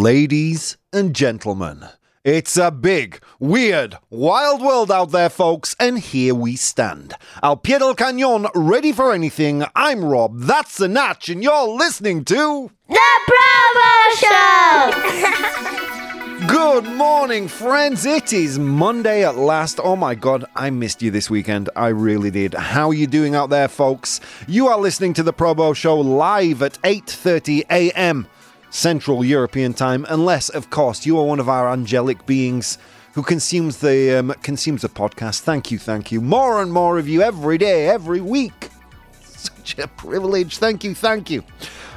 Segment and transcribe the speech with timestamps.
[0.00, 1.84] Ladies and gentlemen,
[2.24, 7.12] it's a big, weird, wild world out there, folks, and here we stand.
[7.42, 9.62] Al pie del cañón, ready for anything.
[9.76, 12.70] I'm Rob, that's the Natch, and you're listening to.
[12.88, 14.90] The Probo Show!
[16.46, 18.06] Good morning, friends.
[18.06, 19.78] It is Monday at last.
[19.84, 21.68] Oh my god, I missed you this weekend.
[21.76, 22.54] I really did.
[22.54, 24.22] How are you doing out there, folks?
[24.48, 28.26] You are listening to the Probo Show live at 8:30 a.m.
[28.70, 32.78] Central European Time, unless, of course, you are one of our angelic beings
[33.14, 35.40] who consumes the um, consumes the podcast.
[35.40, 36.20] Thank you, thank you.
[36.20, 38.70] More and more of you every day, every week.
[39.20, 40.58] Such a privilege.
[40.58, 41.42] Thank you, thank you.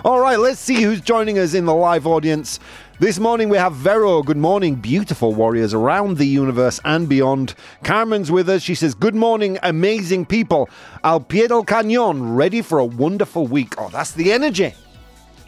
[0.03, 2.59] All right, let's see who's joining us in the live audience.
[2.99, 4.21] This morning we have Vero.
[4.23, 7.53] Good morning, beautiful warriors around the universe and beyond.
[7.83, 8.61] Carmen's with us.
[8.63, 10.69] She says, Good morning, amazing people.
[11.03, 13.75] Al pie del cañón, ready for a wonderful week.
[13.77, 14.73] Oh, that's the energy.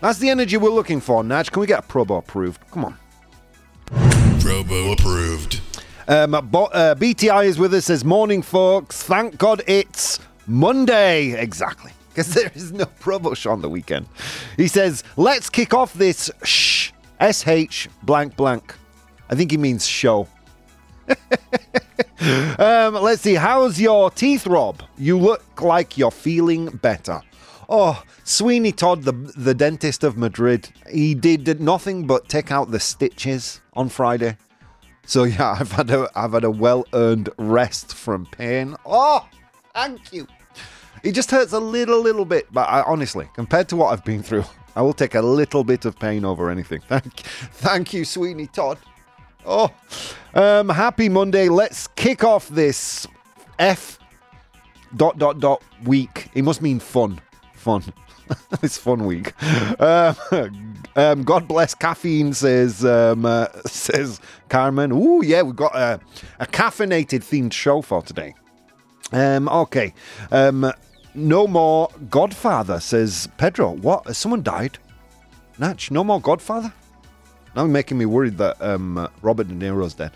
[0.01, 1.51] That's the energy we're looking for, Natch.
[1.51, 2.61] Can we get a probo approved?
[2.71, 2.97] Come on.
[4.39, 5.61] Probo approved.
[6.07, 7.85] Um, Bo- uh, BTI is with us.
[7.85, 9.01] Says, Morning, folks.
[9.01, 11.39] Thank God it's Monday.
[11.39, 11.91] Exactly.
[12.15, 14.07] Because there is no probo show on the weekend.
[14.55, 18.73] He says, Let's kick off this shh, SH blank blank.
[19.29, 20.25] I think he means show.
[22.57, 23.33] um, let's see.
[23.33, 24.81] How's your teeth, Rob?
[24.97, 27.21] You look like you're feeling better.
[27.67, 32.79] Oh, Sweeney Todd, the the dentist of Madrid, he did nothing but take out the
[32.79, 34.35] stitches on Friday.
[35.05, 38.75] So yeah, I've had a I've had a well earned rest from pain.
[38.83, 39.29] Oh,
[39.75, 40.27] thank you.
[41.03, 44.23] It just hurts a little, little bit, but I, honestly, compared to what I've been
[44.23, 44.43] through,
[44.75, 46.81] I will take a little bit of pain over anything.
[46.89, 47.19] Thank,
[47.61, 48.79] thank you, Sweeney Todd.
[49.45, 49.71] Oh,
[50.33, 51.47] um, happy Monday.
[51.47, 53.05] Let's kick off this
[53.59, 53.99] F
[54.95, 56.31] dot dot dot week.
[56.33, 57.21] It must mean fun,
[57.53, 57.83] fun.
[58.61, 59.33] this fun week.
[59.79, 60.15] Um,
[60.95, 64.19] um, God bless caffeine, says um, uh, says
[64.49, 64.91] Carmen.
[64.91, 65.99] Ooh, yeah, we've got a,
[66.39, 68.33] a caffeinated themed show for today.
[69.11, 69.93] Um, okay.
[70.31, 70.71] Um,
[71.13, 73.71] no more Godfather, says Pedro.
[73.71, 74.05] What?
[74.07, 74.77] Has someone died?
[75.57, 76.73] Natch, no more Godfather?
[77.55, 80.11] Now you're making me worried that um, uh, Robert De Niro's dead.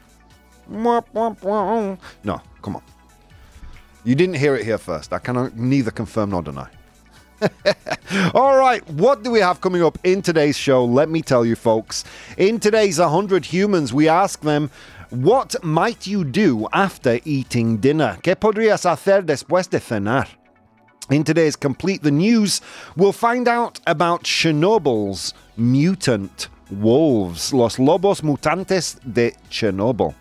[2.23, 2.83] No, come on.
[4.03, 5.13] You didn't hear it here first.
[5.13, 6.69] I cannot neither confirm nor deny.
[8.33, 10.83] All right, what do we have coming up in today's show?
[10.83, 12.03] Let me tell you, folks.
[12.37, 14.69] In today's 100 Humans, we ask them,
[15.09, 18.17] what might you do after eating dinner?
[18.21, 20.27] ¿Qué podrías hacer después de cenar?
[21.09, 22.61] In today's Complete the News,
[22.95, 30.13] we'll find out about Chernobyl's mutant wolves, Los Lobos Mutantes de Chernobyl.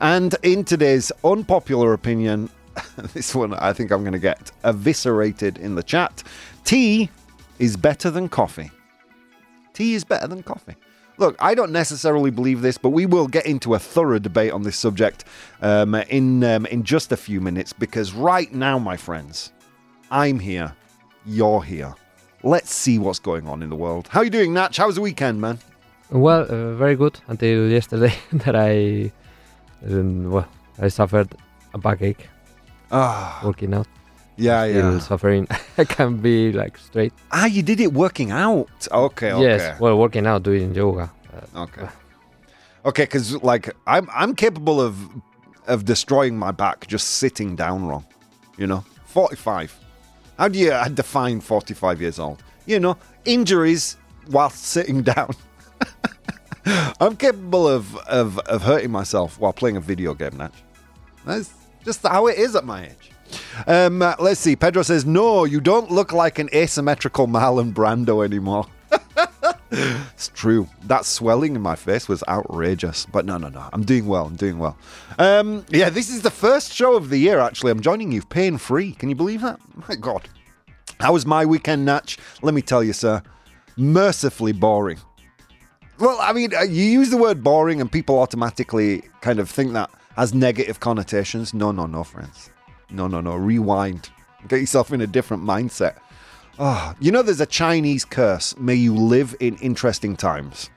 [0.00, 2.50] And in today's unpopular opinion,
[3.14, 6.22] this one I think I'm going to get eviscerated in the chat.
[6.66, 7.08] Tea
[7.60, 8.72] is better than coffee.
[9.72, 10.74] Tea is better than coffee.
[11.16, 14.64] Look, I don't necessarily believe this, but we will get into a thorough debate on
[14.64, 15.24] this subject
[15.62, 17.72] um, in um, in just a few minutes.
[17.72, 19.52] Because right now, my friends,
[20.10, 20.74] I'm here,
[21.24, 21.94] you're here.
[22.42, 24.08] Let's see what's going on in the world.
[24.08, 24.76] How are you doing, Natch?
[24.76, 25.60] How was the weekend, man?
[26.10, 29.12] Well, uh, very good until yesterday that I,
[29.88, 30.48] um, well,
[30.80, 31.28] I suffered
[31.74, 32.28] a backache
[32.90, 33.86] Ah, working out.
[34.36, 34.98] Yeah, yeah.
[34.98, 35.46] suffering.
[35.78, 37.12] I can't be like straight.
[37.32, 38.68] Ah, you did it working out.
[38.90, 39.42] Okay, okay.
[39.42, 41.10] Yes, well, working out, doing yoga.
[41.54, 41.88] Uh, Okay.
[42.84, 44.96] Okay, because like I'm I'm capable of
[45.66, 48.04] of destroying my back just sitting down wrong.
[48.56, 49.76] You know, 45.
[50.38, 52.42] How do you uh, define 45 years old?
[52.66, 53.96] You know, injuries
[54.28, 55.34] while sitting down.
[57.00, 60.36] I'm capable of, of of hurting myself while playing a video game.
[60.36, 60.54] Natch.
[61.24, 61.52] That's
[61.84, 63.10] just how it is at my age.
[63.66, 64.56] Um, let's see.
[64.56, 68.66] Pedro says, "No, you don't look like an asymmetrical Marlon Brando anymore."
[69.70, 70.68] It's true.
[70.84, 73.06] That swelling in my face was outrageous.
[73.06, 73.68] But no, no, no.
[73.72, 74.26] I'm doing well.
[74.26, 74.76] I'm doing well.
[75.18, 77.72] Um, yeah, this is the first show of the year, actually.
[77.72, 78.92] I'm joining you pain free.
[78.92, 79.58] Can you believe that?
[79.88, 80.28] My God.
[81.00, 82.18] How was my weekend, Natch?
[82.42, 83.22] Let me tell you, sir.
[83.76, 84.98] Mercifully boring.
[85.98, 89.72] Well, I mean, uh, you use the word boring and people automatically kind of think
[89.72, 91.52] that has negative connotations.
[91.52, 92.50] No, no, no, friends.
[92.90, 93.36] No, no, no.
[93.36, 94.10] Rewind.
[94.48, 95.96] Get yourself in a different mindset.
[96.58, 98.56] Oh, you know, there's a Chinese curse.
[98.58, 100.70] May you live in interesting times.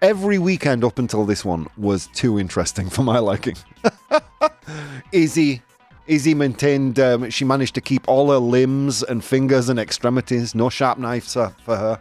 [0.00, 3.56] Every weekend up until this one was too interesting for my liking.
[5.12, 5.62] Izzy,
[6.06, 10.54] Izzy maintained um, she managed to keep all her limbs and fingers and extremities.
[10.54, 12.00] No sharp knives uh, for her.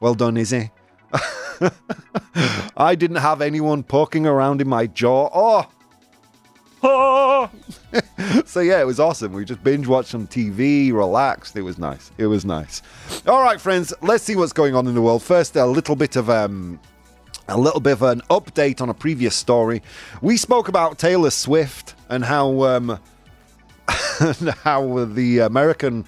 [0.00, 0.70] Well done, Izzy.
[2.76, 5.30] I didn't have anyone poking around in my jaw.
[5.32, 5.66] Oh,
[6.82, 9.32] so yeah, it was awesome.
[9.32, 11.56] We just binge watched some TV, relaxed.
[11.56, 12.12] It was nice.
[12.18, 12.82] It was nice.
[13.26, 15.22] All right, friends, let's see what's going on in the world.
[15.22, 16.78] First, a little bit of um,
[17.48, 19.82] a little bit of an update on a previous story.
[20.22, 23.00] We spoke about Taylor Swift and how um,
[23.88, 26.04] how the American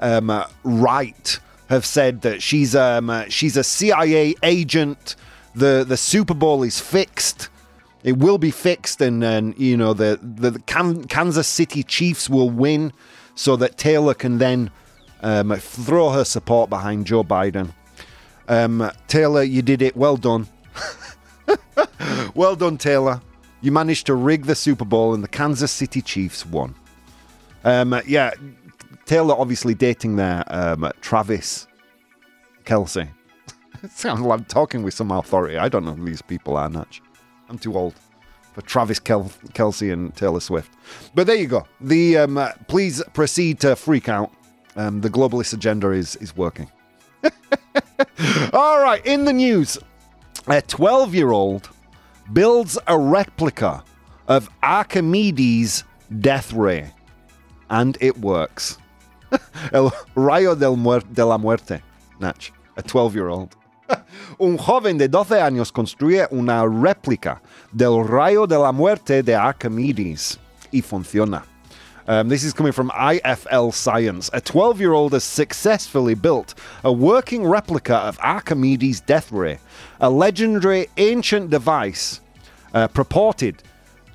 [0.00, 5.16] um, right have said that she's um, she's a CIA agent.
[5.54, 7.48] The the Super Bowl is fixed.
[8.06, 12.48] It will be fixed, and and you know the the Kan- Kansas City Chiefs will
[12.48, 12.92] win,
[13.34, 14.70] so that Taylor can then
[15.22, 17.72] um, throw her support behind Joe Biden.
[18.46, 19.96] Um, Taylor, you did it.
[19.96, 20.46] Well done.
[22.36, 23.20] well done, Taylor.
[23.60, 26.76] You managed to rig the Super Bowl, and the Kansas City Chiefs won.
[27.64, 28.30] Um, yeah,
[29.04, 31.66] Taylor obviously dating there, um, Travis
[32.64, 33.08] Kelce.
[33.90, 35.58] sounds like I'm talking with some authority.
[35.58, 37.02] I don't know who these people are, Natch.
[37.48, 37.94] I'm too old
[38.52, 40.72] for Travis Kel- Kelce and Taylor Swift.
[41.14, 41.66] But there you go.
[41.80, 44.32] The um, uh, please proceed to freak out.
[44.76, 46.70] Um, the globalist agenda is is working.
[48.52, 49.78] All right, in the news,
[50.46, 51.68] a 12 year old
[52.32, 53.82] builds a replica
[54.28, 55.84] of Archimedes'
[56.20, 56.90] death ray,
[57.70, 58.78] and it works.
[59.72, 61.80] El rayo del muer- de la muerte,
[62.20, 63.56] Natch, a 12 year old.
[64.38, 67.40] Un joven de 12 años construye una réplica
[67.72, 70.38] del rayo de la muerte de Archimedes
[70.72, 71.44] y funciona.
[72.08, 74.30] Um, this is coming from IFL Science.
[74.32, 76.54] A 12 year old has successfully built
[76.84, 79.58] a working replica of Archimedes' death ray,
[80.00, 82.20] a legendary ancient device
[82.74, 83.62] uh, purported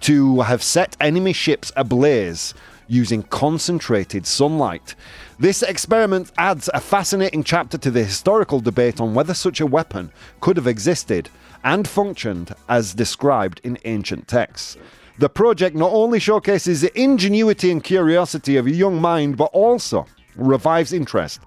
[0.02, 2.54] to have set enemy ships ablaze
[2.92, 4.96] using concentrated sunlight.
[5.40, 10.12] This experiment adds a fascinating chapter to the historical debate on whether such a weapon
[10.42, 11.30] could have existed
[11.64, 14.76] and functioned as described in ancient texts.
[15.20, 20.06] The project not only showcases the ingenuity and curiosity of a young mind, but also
[20.36, 21.40] revives interest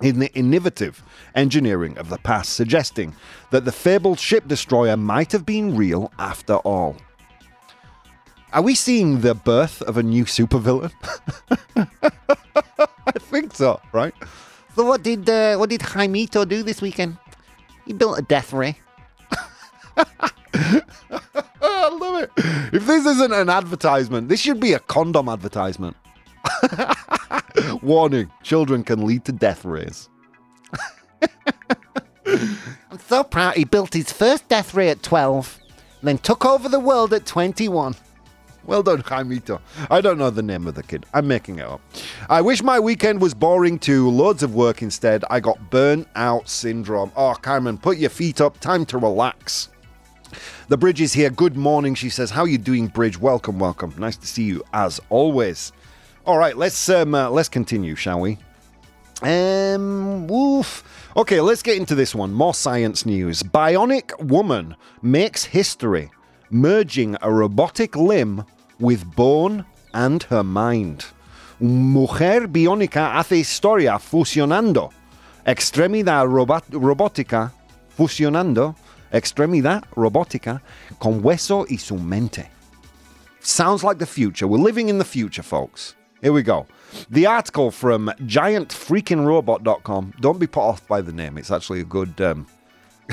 [0.00, 1.00] in the innovative
[1.36, 3.14] engineering of the past, suggesting
[3.52, 6.96] that the fabled ship destroyer might have been real after all.
[8.52, 10.92] Are we seeing the birth of a new supervillain?
[11.76, 14.14] I think so, right?
[14.76, 17.16] So what did uh, what did Jaimito do this weekend?
[17.86, 18.78] He built a death ray.
[19.96, 22.30] I love it.
[22.74, 25.96] If this isn't an advertisement, this should be a condom advertisement.
[27.82, 30.10] Warning: children can lead to death rays.
[32.26, 35.58] I'm so proud he built his first death ray at 12,
[36.00, 37.94] and then took over the world at 21.
[38.64, 39.60] Well done, Jaimito.
[39.90, 41.04] I don't know the name of the kid.
[41.12, 41.80] I'm making it up.
[42.30, 44.08] I wish my weekend was boring too.
[44.08, 45.24] Loads of work instead.
[45.30, 47.10] I got burnout syndrome.
[47.16, 48.60] Oh, Carmen, put your feet up.
[48.60, 49.68] Time to relax.
[50.68, 51.28] The Bridge is here.
[51.28, 52.30] Good morning, she says.
[52.30, 53.18] How are you doing, Bridge?
[53.18, 53.94] Welcome, welcome.
[53.98, 55.72] Nice to see you as always.
[56.24, 58.38] All right, let's um, uh, let's continue, shall we?
[59.22, 60.84] Um, woof.
[61.16, 62.32] Okay, let's get into this one.
[62.32, 63.42] More science news.
[63.42, 66.10] Bionic woman makes history,
[66.52, 68.44] merging a robotic limb
[68.78, 69.64] with bone
[69.94, 71.06] and her mind.
[71.58, 74.90] Mujer biónica hace historia fusionando
[75.46, 77.52] extremidad robótica,
[77.96, 78.76] fusionando
[79.12, 80.60] extremidad robótica
[80.98, 82.50] con hueso y su mente.
[83.40, 84.46] Sounds like the future.
[84.46, 85.94] We're living in the future, folks.
[86.20, 86.66] Here we go.
[87.10, 90.12] The article from giantfreakingrobot.com.
[90.20, 91.38] Don't be put off by the name.
[91.38, 92.46] It's actually a good um,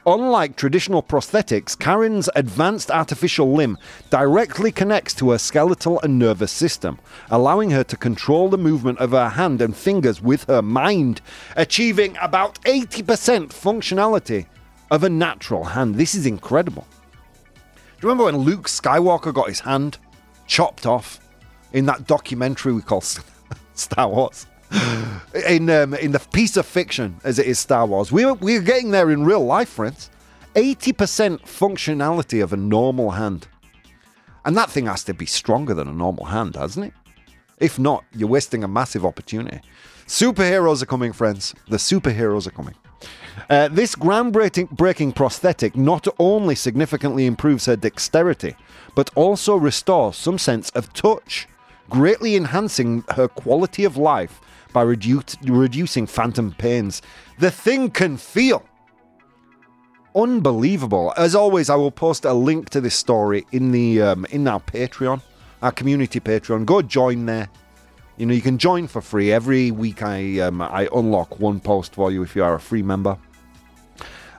[0.05, 3.77] Unlike traditional prosthetics, Karin's advanced artificial limb
[4.09, 6.99] directly connects to her skeletal and nervous system,
[7.31, 11.21] allowing her to control the movement of her hand and fingers with her mind,
[11.55, 14.45] achieving about 80% functionality
[14.91, 15.95] of a natural hand.
[15.95, 16.85] This is incredible.
[17.55, 19.99] Do you remember when Luke Skywalker got his hand
[20.47, 21.21] chopped off
[21.71, 23.01] in that documentary we call
[23.73, 24.47] Star Wars?
[25.47, 28.11] in um, in the piece of fiction as it is Star Wars.
[28.11, 30.09] We're we're getting there in real life, friends.
[30.55, 33.47] Eighty percent functionality of a normal hand,
[34.45, 36.93] and that thing has to be stronger than a normal hand, hasn't it?
[37.59, 39.61] If not, you're wasting a massive opportunity.
[40.07, 41.55] Superheroes are coming, friends.
[41.69, 42.75] The superheroes are coming.
[43.49, 48.55] Uh, this groundbreaking breaking prosthetic not only significantly improves her dexterity,
[48.95, 51.47] but also restores some sense of touch,
[51.89, 54.39] greatly enhancing her quality of life
[54.73, 57.01] by redu- reducing phantom pains.
[57.39, 58.65] The thing can feel.
[60.15, 61.13] Unbelievable.
[61.17, 64.59] As always, I will post a link to this story in the um, in our
[64.59, 65.21] Patreon,
[65.61, 66.65] our community Patreon.
[66.65, 67.49] Go join there.
[68.17, 69.31] You know, you can join for free.
[69.31, 72.83] Every week I um, I unlock one post for you if you are a free
[72.83, 73.17] member.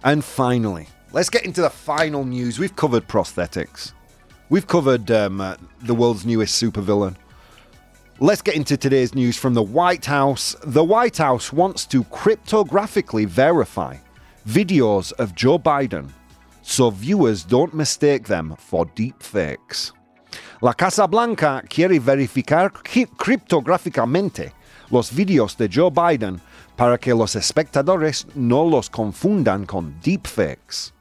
[0.04, 2.58] And finally, let's get into the final news.
[2.58, 3.92] We've covered prosthetics.
[4.50, 7.16] We've covered um, uh, the world's newest supervillain.
[8.20, 10.54] Let's get into today's news from the White House.
[10.62, 13.96] The White House wants to cryptographically verify
[14.46, 16.10] videos of Joe Biden
[16.62, 19.90] so viewers don't mistake them for deepfakes.
[20.62, 24.52] La Casa Blanca quiere verificar criptográficamente
[24.92, 26.40] los videos de Joe Biden
[26.76, 30.93] para que los espectadores no los confundan con deepfakes.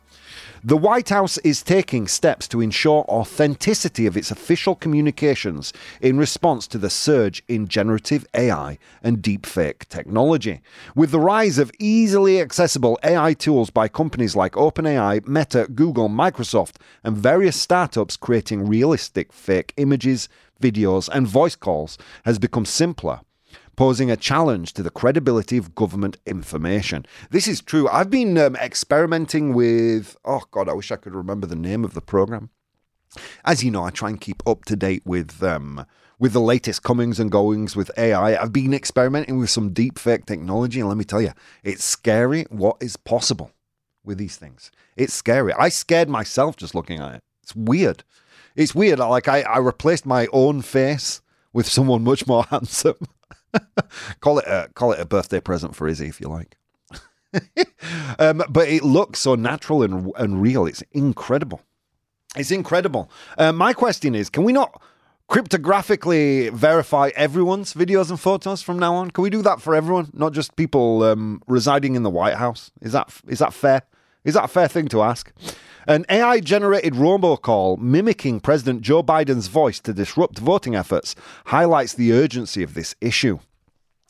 [0.65, 6.67] The White House is taking steps to ensure authenticity of its official communications in response
[6.67, 10.61] to the surge in generative AI and deepfake technology.
[10.95, 16.75] With the rise of easily accessible AI tools by companies like OpenAI, Meta, Google, Microsoft,
[17.03, 20.29] and various startups creating realistic fake images,
[20.61, 23.19] videos, and voice calls has become simpler
[23.75, 27.05] posing a challenge to the credibility of government information.
[27.31, 27.87] This is true.
[27.89, 31.93] I've been um, experimenting with, oh God, I wish I could remember the name of
[31.93, 32.49] the program.
[33.45, 35.85] As you know, I try and keep up to date with um,
[36.19, 38.41] with the latest comings and goings with AI.
[38.41, 42.77] I've been experimenting with some deepfake technology, and let me tell you, it's scary what
[42.79, 43.51] is possible
[44.03, 44.71] with these things.
[44.95, 45.53] It's scary.
[45.53, 47.21] I scared myself just looking at it.
[47.41, 48.03] It's weird.
[48.55, 48.99] It's weird.
[48.99, 52.95] Like I, I replaced my own face with someone much more handsome.
[54.19, 56.57] call it a call it a birthday present for Izzy if you like.
[58.19, 60.65] um, but it looks so natural and and real.
[60.65, 61.61] It's incredible.
[62.35, 63.11] It's incredible.
[63.37, 64.81] Uh, my question is, can we not
[65.29, 69.11] cryptographically verify everyone's videos and photos from now on?
[69.11, 72.71] Can we do that for everyone, not just people um, residing in the White House?
[72.81, 73.83] Is that is that fair?
[74.23, 75.31] Is that a fair thing to ask?
[75.87, 82.13] An AI generated robocall mimicking President Joe Biden's voice to disrupt voting efforts highlights the
[82.13, 83.39] urgency of this issue.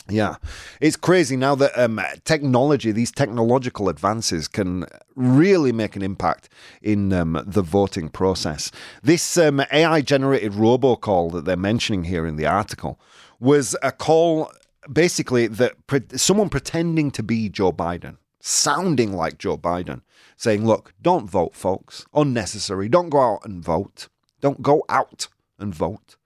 [0.10, 0.36] Yeah,
[0.82, 6.50] it's crazy now that um, technology, these technological advances, can really make an impact
[6.82, 8.70] in um, the voting process.
[9.02, 13.00] This um, AI generated robocall that they're mentioning here in the article
[13.40, 14.52] was a call
[14.92, 20.02] basically that pre- someone pretending to be Joe Biden, sounding like Joe Biden,
[20.38, 22.06] saying, Look, don't vote, folks.
[22.14, 22.90] Unnecessary.
[22.90, 24.08] Don't go out and vote.
[24.42, 25.28] Don't go out
[25.60, 26.18] and vote.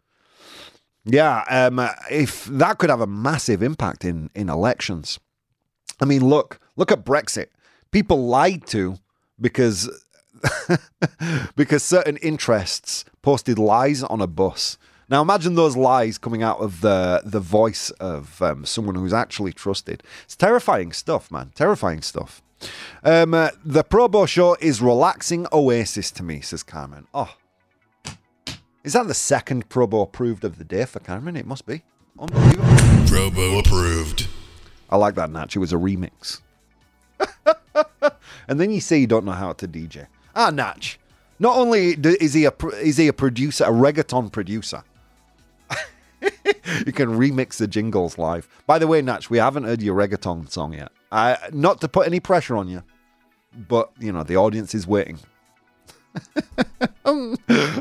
[1.06, 1.80] Yeah, um,
[2.12, 5.20] if that could have a massive impact in in elections.
[6.02, 7.48] I mean, look, look at Brexit.
[7.92, 8.98] People lied to
[9.40, 9.90] because
[11.56, 14.78] because certain interests posted lies on a bus.
[15.10, 19.54] Now imagine those lies coming out of the the voice of um, someone who's actually
[19.54, 20.04] trusted.
[20.26, 21.52] It's terrifying stuff, man.
[21.56, 22.42] Terrifying stuff.
[23.04, 27.08] Um, uh, the Probo show is relaxing oasis to me, says Carmen.
[27.14, 27.36] Oh,
[28.84, 31.36] is that the second Probo approved of the day for Carmen?
[31.36, 31.84] It must be.
[32.18, 32.64] Unbelievable.
[32.64, 34.28] Probo approved.
[34.90, 35.56] I like that, Natch.
[35.56, 36.42] It was a remix.
[38.48, 40.08] and then you say you don't know how to DJ.
[40.36, 41.00] Ah, Natch.
[41.40, 44.84] Not only is he a is he a producer, a reggaeton producer.
[46.86, 48.48] you can remix the jingles live.
[48.66, 50.92] By the way, Natch, we haven't heard your reggaeton song yet.
[51.12, 52.84] Uh, not to put any pressure on you,
[53.68, 55.20] but you know the audience is waiting.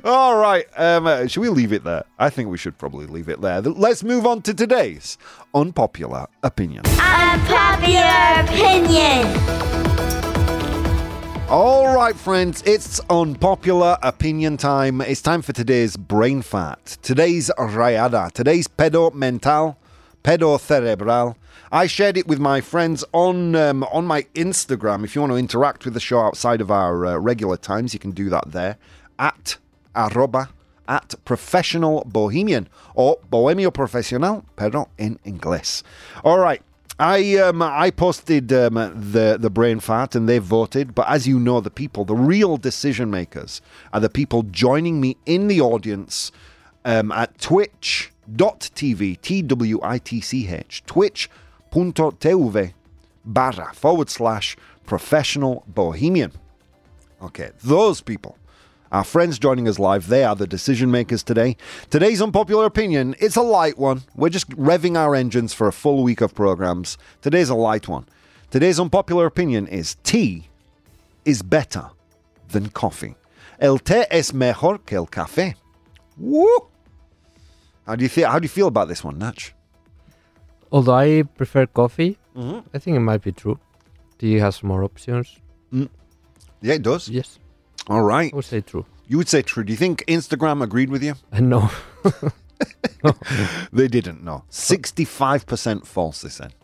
[0.05, 0.67] All right.
[0.77, 2.05] Um, uh, should we leave it there?
[2.19, 3.61] I think we should probably leave it there.
[3.61, 5.19] Let's move on to today's
[5.55, 6.85] unpopular opinion.
[6.87, 9.27] Unpopular opinion.
[11.49, 15.01] All right, friends, it's unpopular opinion time.
[15.01, 19.79] It's time for today's brain fat, today's rayada, today's pedo mental,
[20.27, 21.37] pedo cerebral.
[21.71, 25.05] I shared it with my friends on um, on my Instagram.
[25.05, 28.01] If you want to interact with the show outside of our uh, regular times, you
[28.01, 28.77] can do that there
[29.21, 29.57] at
[29.95, 30.49] arroba
[30.89, 35.85] at professional bohemian or bohemio profesional, pero en inglés.
[36.25, 36.63] All right.
[36.99, 41.39] I um, I posted um, the the brain fat and they voted, but as you
[41.39, 43.61] know, the people, the real decision makers,
[43.93, 46.33] are the people joining me in the audience
[46.85, 47.39] um, at
[48.27, 52.73] twitch.tv, T W I T C H, twitch.tv
[53.25, 56.33] barra forward slash professional bohemian.
[57.23, 58.39] Okay, those people.
[58.93, 61.57] Our friends joining us live, they are the decision makers today.
[61.91, 64.03] Today's unpopular opinion, it's a light one.
[64.15, 66.97] We're just revving our engines for a full week of programs.
[67.21, 68.07] Today's a light one.
[68.51, 70.49] Today's unpopular opinion is tea
[71.25, 71.91] is better
[72.51, 73.17] than coffee.
[73.59, 75.57] El té es mejor que el café.
[76.17, 76.69] Woo!
[77.87, 78.29] How do you feel?
[78.31, 79.55] How do you feel about this one, Natch?
[80.73, 82.69] Although I prefer coffee, Mm-hmm.
[82.75, 83.59] I think it might be true.
[84.19, 85.39] Tea has more options.
[85.73, 87.09] Yeah, it does.
[87.09, 87.39] Yes,
[87.89, 88.31] All right.
[88.33, 88.85] I would say true.
[89.07, 89.65] You would say true.
[89.65, 91.15] Do you think Instagram agreed with you?
[91.33, 91.71] And no,
[93.73, 94.45] They didn't, no.
[94.51, 96.55] 65% false, they said.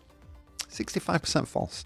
[0.69, 1.85] 65% false.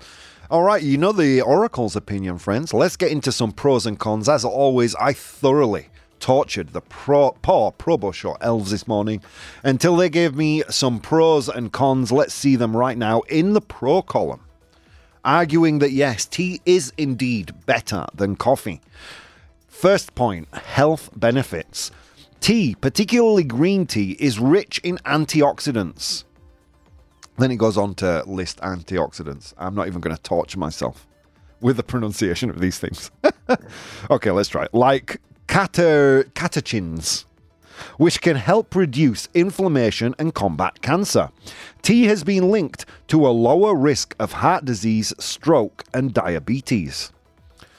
[0.50, 2.72] All right, you know the Oracle's opinion, friends.
[2.72, 4.28] Let's get into some pros and cons.
[4.28, 5.88] As always, I thoroughly
[6.26, 9.22] tortured the pro, poor Probo Show elves this morning
[9.62, 12.10] until they gave me some pros and cons.
[12.10, 14.40] Let's see them right now in the pro column.
[15.24, 18.80] Arguing that yes, tea is indeed better than coffee.
[19.68, 21.92] First point health benefits.
[22.40, 26.24] Tea, particularly green tea, is rich in antioxidants.
[27.38, 29.54] Then it goes on to list antioxidants.
[29.58, 31.06] I'm not even going to torture myself
[31.60, 33.12] with the pronunciation of these things.
[34.10, 34.74] okay, let's try it.
[34.74, 37.24] Like cata- catechins,
[37.98, 41.30] which can help reduce inflammation and combat cancer.
[41.82, 47.12] Tea has been linked to a lower risk of heart disease, stroke, and diabetes.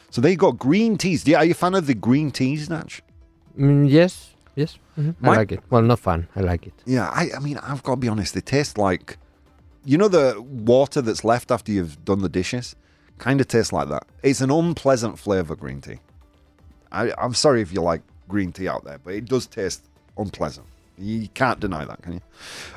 [0.09, 1.27] So there you go, green teas.
[1.27, 3.01] Yeah, are you a fan of the green teas, Natch?
[3.59, 5.15] Mm, yes, yes, mhm.
[5.19, 5.59] My- I like it.
[5.69, 6.27] Well, not fun.
[6.36, 6.74] I like it.
[6.86, 9.17] Yeah, I, I mean, I've got to be honest, they taste like,
[9.83, 12.75] you know, the water that's left after you've done the dishes?
[13.17, 14.03] Kind of tastes like that.
[14.21, 16.00] It's an unpleasant flavour, green tea.
[16.91, 19.84] I, I'm sorry if you like green tea out there, but it does taste
[20.17, 20.67] unpleasant.
[20.98, 22.22] You can't deny that, can you?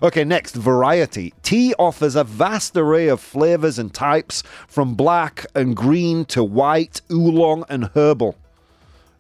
[0.02, 1.33] Okay, next, variety.
[1.43, 7.00] Tea offers a vast array of flavors and types, from black and green to white,
[7.11, 8.37] oolong, and herbal.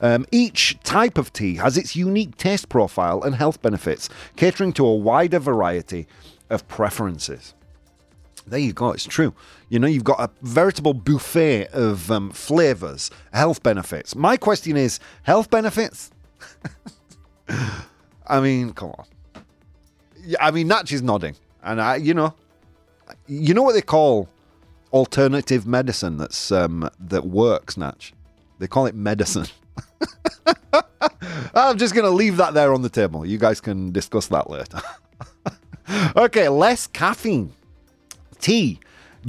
[0.02, 4.86] Um, each type of tea has its unique taste profile and health benefits, catering to
[4.86, 6.06] a wider variety
[6.50, 7.54] of preferences.
[8.46, 9.34] There you go, it's true.
[9.68, 14.14] You know, you've got a veritable buffet of um, flavors, health benefits.
[14.14, 16.10] My question is health benefits?
[18.26, 19.04] I mean, come on.
[20.40, 21.36] I mean, Natch is nodding.
[21.62, 22.34] And, I, you know,
[23.26, 24.28] you know what they call
[24.92, 28.12] alternative medicine that's um, that works, Natch?
[28.58, 29.46] They call it medicine.
[31.54, 33.24] I'm just going to leave that there on the table.
[33.24, 34.80] You guys can discuss that later.
[36.16, 37.52] okay, less caffeine.
[38.40, 38.80] Tea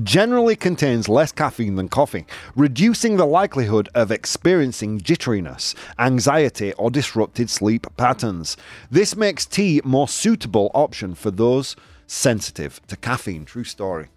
[0.03, 7.49] generally contains less caffeine than coffee, reducing the likelihood of experiencing jitteriness, anxiety, or disrupted
[7.49, 8.55] sleep patterns.
[8.89, 11.75] This makes tea more suitable option for those
[12.07, 13.45] sensitive to caffeine.
[13.45, 14.07] True story.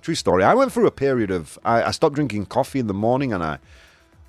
[0.00, 0.42] True story.
[0.42, 3.42] I went through a period of I, I stopped drinking coffee in the morning and
[3.42, 3.58] I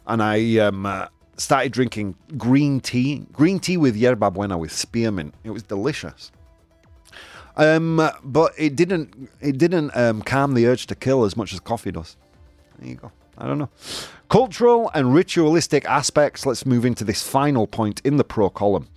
[0.05, 5.33] and I um, uh, started drinking green tea, green tea with yerba buena with spearmint.
[5.45, 6.31] It was delicious.
[7.61, 11.59] Um, but it didn't it didn't um, calm the urge to kill as much as
[11.59, 12.17] coffee does.
[12.79, 13.11] There you go.
[13.37, 13.69] I don't know.
[14.29, 16.45] Cultural and ritualistic aspects.
[16.45, 18.87] Let's move into this final point in the pro column.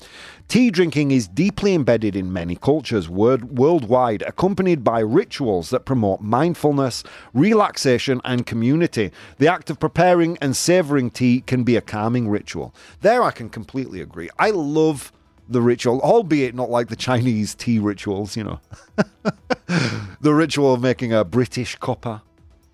[0.48, 6.20] Tea drinking is deeply embedded in many cultures word- worldwide, accompanied by rituals that promote
[6.20, 7.02] mindfulness,
[7.34, 9.10] relaxation, and community.
[9.38, 12.74] The act of preparing and savoring tea can be a calming ritual.
[13.02, 14.30] There, I can completely agree.
[14.38, 15.12] I love
[15.48, 18.60] the ritual, albeit not like the Chinese tea rituals, you know.
[20.20, 22.22] the ritual of making a British cuppa,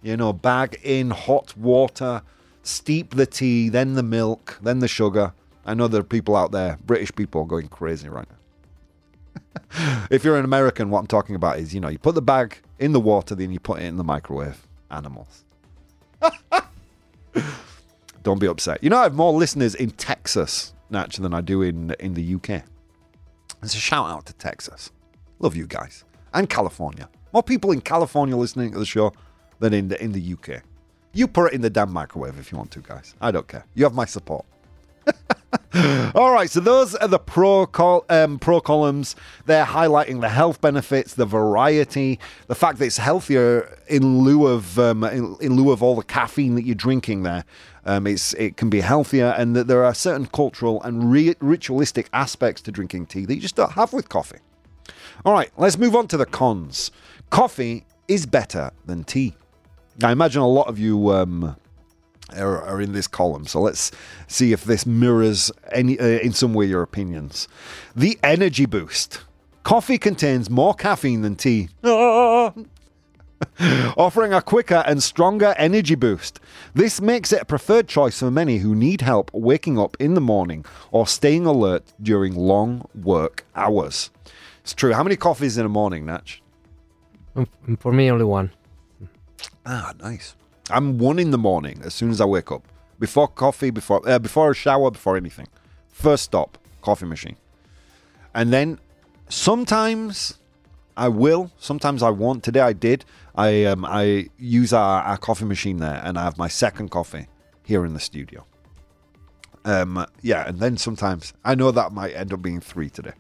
[0.03, 2.23] you know, bag in hot water,
[2.63, 5.33] steep the tea, then the milk, then the sugar.
[5.67, 8.37] I know there are people out there, British people, going crazy right now.
[10.11, 12.59] if you're an American, what I'm talking about is, you know, you put the bag
[12.79, 14.67] in the water, then you put it in the microwave.
[14.91, 15.45] Animals.
[18.23, 18.83] Don't be upset.
[18.83, 22.35] You know, I have more listeners in Texas, Natch, than I do in in the
[22.35, 22.63] UK.
[23.63, 24.91] It's a shout out to Texas.
[25.39, 26.05] Love you guys.
[26.33, 27.09] And California.
[27.33, 29.13] More people in California listening to the show
[29.59, 30.63] than in the in the UK.
[31.13, 33.15] You put it in the damn microwave if you want to, guys.
[33.21, 33.65] I don't care.
[33.75, 34.47] You have my support.
[36.15, 39.17] All right, so those are the pro col- um, pro columns.
[39.47, 44.79] They're highlighting the health benefits, the variety, the fact that it's healthier in lieu of
[44.79, 47.23] um, in, in lieu of all the caffeine that you're drinking.
[47.23, 47.45] There,
[47.85, 52.09] um, it's it can be healthier, and that there are certain cultural and re- ritualistic
[52.13, 54.39] aspects to drinking tea that you just don't have with coffee.
[55.25, 56.91] All right, let's move on to the cons.
[57.31, 59.35] Coffee is better than tea.
[60.03, 61.57] I imagine a lot of you um,
[62.37, 63.91] are, are in this column, so let's
[64.29, 67.49] see if this mirrors any uh, in some way your opinions.
[67.95, 69.21] The energy boost.
[69.63, 71.69] Coffee contains more caffeine than tea.
[73.97, 76.41] Offering a quicker and stronger energy boost.
[76.75, 80.21] This makes it a preferred choice for many who need help waking up in the
[80.21, 84.11] morning or staying alert during long work hours.
[84.63, 84.93] It's true.
[84.93, 86.43] How many coffees in a morning, Natch?
[87.35, 87.49] Um,
[87.79, 88.53] For me, only one.
[89.65, 90.37] Ah, nice.
[90.71, 92.63] I'm one in the morning as soon as I wake up.
[92.99, 95.49] Before coffee, before uh, before a shower, before anything.
[95.89, 97.37] First stop, coffee machine.
[98.35, 98.79] And then
[99.29, 100.39] sometimes
[101.01, 102.45] I will, sometimes I won't.
[102.45, 103.07] Today I did.
[103.35, 107.27] I um I use our, our coffee machine there and I have my second coffee
[107.65, 108.45] here in the studio.
[109.65, 113.15] Um, yeah, and then sometimes I know that might end up being three today.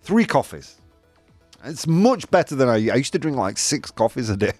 [0.00, 0.80] Three coffees.
[1.62, 4.54] It's much better than I, I used to drink like six coffees a day.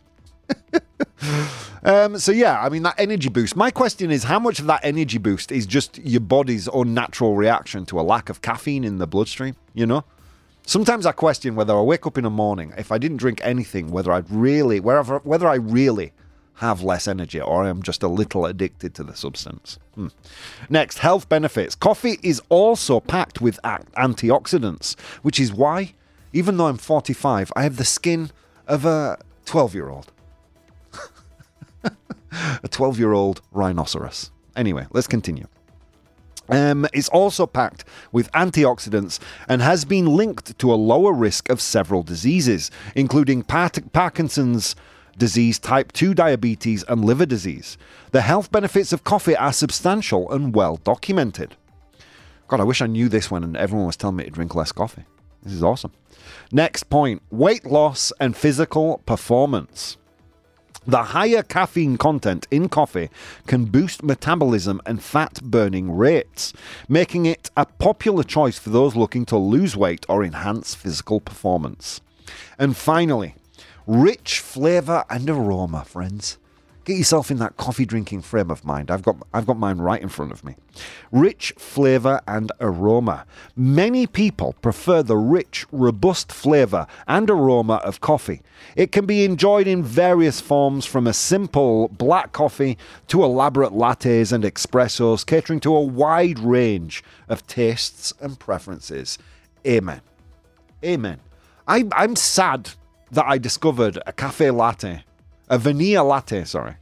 [1.85, 3.57] um, so yeah, I mean that energy boost.
[3.57, 7.87] My question is, how much of that energy boost is just your body's unnatural reaction
[7.87, 9.57] to a lack of caffeine in the bloodstream?
[9.73, 10.05] You know,
[10.67, 13.91] sometimes I question whether I wake up in the morning if I didn't drink anything,
[13.91, 16.13] whether I'd really, wherever, whether I really
[16.55, 19.79] have less energy or I'm just a little addicted to the substance.
[19.95, 20.09] Hmm.
[20.69, 21.75] Next, health benefits.
[21.75, 25.95] Coffee is also packed with antioxidants, which is why,
[26.33, 28.31] even though I'm 45, I have the skin
[28.67, 30.13] of a 12 year old.
[32.63, 34.31] a 12 year old rhinoceros.
[34.55, 35.47] Anyway, let's continue.
[36.49, 41.61] Um, it's also packed with antioxidants and has been linked to a lower risk of
[41.61, 44.75] several diseases, including Par- Parkinson's
[45.17, 47.79] disease, type 2 diabetes, and liver disease.
[48.11, 51.57] The health benefits of coffee are substantial and well documented.
[52.49, 55.05] God, I wish I knew this when everyone was telling me to drink less coffee.
[55.43, 55.93] This is awesome.
[56.51, 59.97] Next point weight loss and physical performance.
[60.87, 63.09] The higher caffeine content in coffee
[63.47, 66.53] can boost metabolism and fat burning rates,
[66.89, 72.01] making it a popular choice for those looking to lose weight or enhance physical performance.
[72.59, 73.37] And finally,
[73.87, 76.39] rich flavour and aroma, friends.
[76.85, 78.91] Get yourself in that coffee drinking frame of mind.
[78.91, 80.57] I've got I've got mine right in front of me.
[81.13, 83.25] Rich flavor and aroma.
[83.55, 88.43] Many people prefer the rich, robust flavor and aroma of coffee.
[88.75, 92.77] It can be enjoyed in various forms from a simple black coffee
[93.09, 99.19] to elaborate lattes and espressos, catering to a wide range of tastes and preferences.
[99.65, 100.01] Amen.
[100.85, 101.21] Amen.
[101.69, 102.71] I, I'm sad
[103.13, 105.05] that I discovered a cafe latte,
[105.53, 106.77] a vanilla latte, sorry,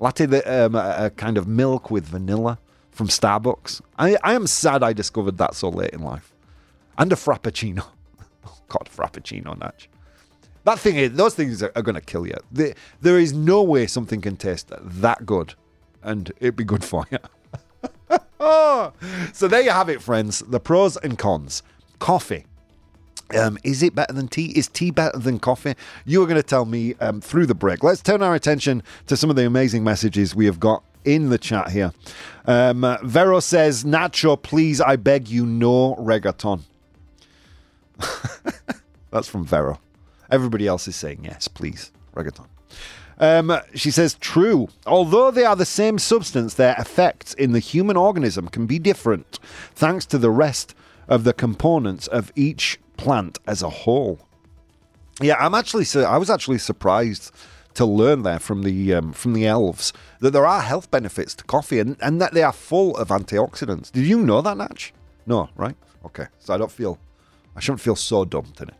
[0.00, 2.58] latte that um, a, a kind of milk with vanilla
[2.90, 3.80] from Starbucks.
[4.00, 6.34] I, I am sad I discovered that so late in life,
[6.98, 7.86] and a frappuccino.
[8.48, 9.88] Oh God, frappuccino, Natch.
[10.64, 12.36] That thing is, those things are, are going to kill you.
[12.50, 15.54] The, there is no way something can taste that good,
[16.02, 17.18] and it'd be good for you.
[19.32, 20.40] so there you have it, friends.
[20.40, 21.62] The pros and cons.
[21.98, 22.46] Coffee.
[23.34, 24.52] Um, is it better than tea?
[24.56, 25.74] Is tea better than coffee?
[26.04, 27.82] You are going to tell me um, through the break.
[27.82, 31.38] Let's turn our attention to some of the amazing messages we have got in the
[31.38, 31.92] chat here.
[32.46, 36.62] Um, uh, Vero says, Nacho, please, I beg you, no reggaeton.
[39.10, 39.80] That's from Vero.
[40.30, 42.46] Everybody else is saying yes, please, reggaeton.
[43.18, 44.68] Um, she says, true.
[44.86, 49.38] Although they are the same substance, their effects in the human organism can be different,
[49.74, 50.74] thanks to the rest
[51.08, 54.20] of the components of each plant as a whole.
[55.20, 55.86] Yeah, I'm actually.
[56.04, 57.32] I was actually surprised
[57.74, 61.44] to learn there from the um, from the elves that there are health benefits to
[61.44, 63.92] coffee and, and that they are full of antioxidants.
[63.92, 64.92] Did you know that, Natch?
[65.26, 65.76] No, right?
[66.04, 66.98] Okay, so I don't feel.
[67.54, 68.74] I shouldn't feel so dumb today.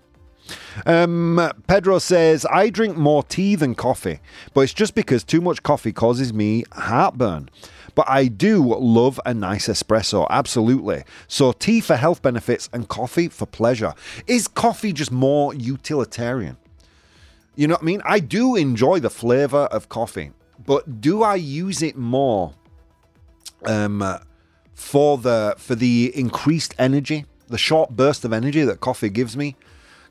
[0.85, 4.21] Um, Pedro says, I drink more tea than coffee,
[4.55, 7.49] but it's just because too much coffee causes me heartburn.
[7.97, 11.03] But I do love a nice espresso, absolutely.
[11.29, 13.95] So, tea for health benefits and coffee for pleasure.
[14.27, 16.59] Is coffee just more utilitarian?
[17.57, 18.03] You know what I mean?
[18.05, 20.33] I do enjoy the flavor of coffee,
[20.67, 22.53] but do I use it more
[23.65, 24.05] um,
[24.75, 29.57] for the for the increased energy, the short burst of energy that coffee gives me?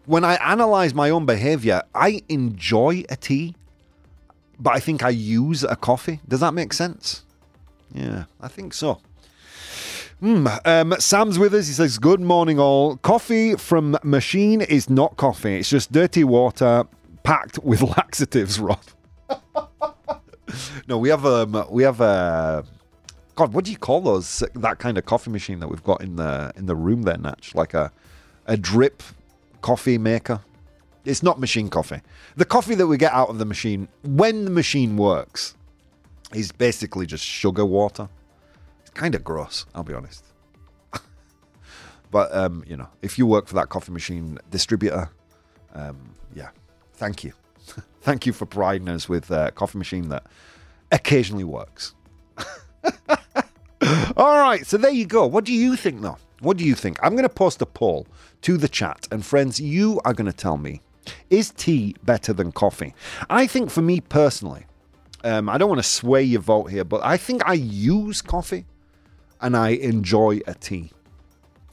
[0.07, 3.53] When I analyze my own behavior, I enjoy a tea,
[4.59, 6.19] but I think I use a coffee.
[6.27, 7.24] Does that make sense?
[7.93, 8.99] Yeah, I think so.
[10.19, 11.67] Hmm, um, Sam's with us.
[11.67, 12.97] He says, Good morning, all.
[12.97, 16.85] Coffee from machine is not coffee, it's just dirty water
[17.23, 18.79] packed with laxatives, Rob.
[20.87, 22.63] no, we have um, we have a
[23.35, 23.53] God.
[23.53, 24.43] What do you call those?
[24.53, 27.53] That kind of coffee machine that we've got in the in the room there, Natch,
[27.55, 27.91] like a
[28.45, 29.03] a drip
[29.61, 30.41] coffee maker.
[31.03, 32.01] It's not machine coffee.
[32.35, 35.54] The coffee that we get out of the machine when the machine works
[36.35, 38.09] is basically just sugar water.
[38.81, 40.25] It's kind of gross, I'll be honest.
[42.11, 45.09] but um, you know, if you work for that coffee machine distributor,
[45.73, 46.49] um, yeah,
[46.93, 47.33] thank you,
[48.01, 50.25] thank you for providing us with a coffee machine that
[50.91, 51.95] occasionally works.
[54.17, 55.25] All right, so there you go.
[55.25, 56.17] What do you think, though?
[56.41, 56.97] What do you think?
[57.01, 58.07] I'm going to post a poll
[58.41, 60.81] to the chat, and friends, you are going to tell me
[61.29, 62.93] is tea better than coffee?
[63.29, 64.65] I think for me personally,
[65.25, 68.65] um, I don't want to sway your vote here, but I think I use coffee
[69.41, 70.91] and I enjoy a tea.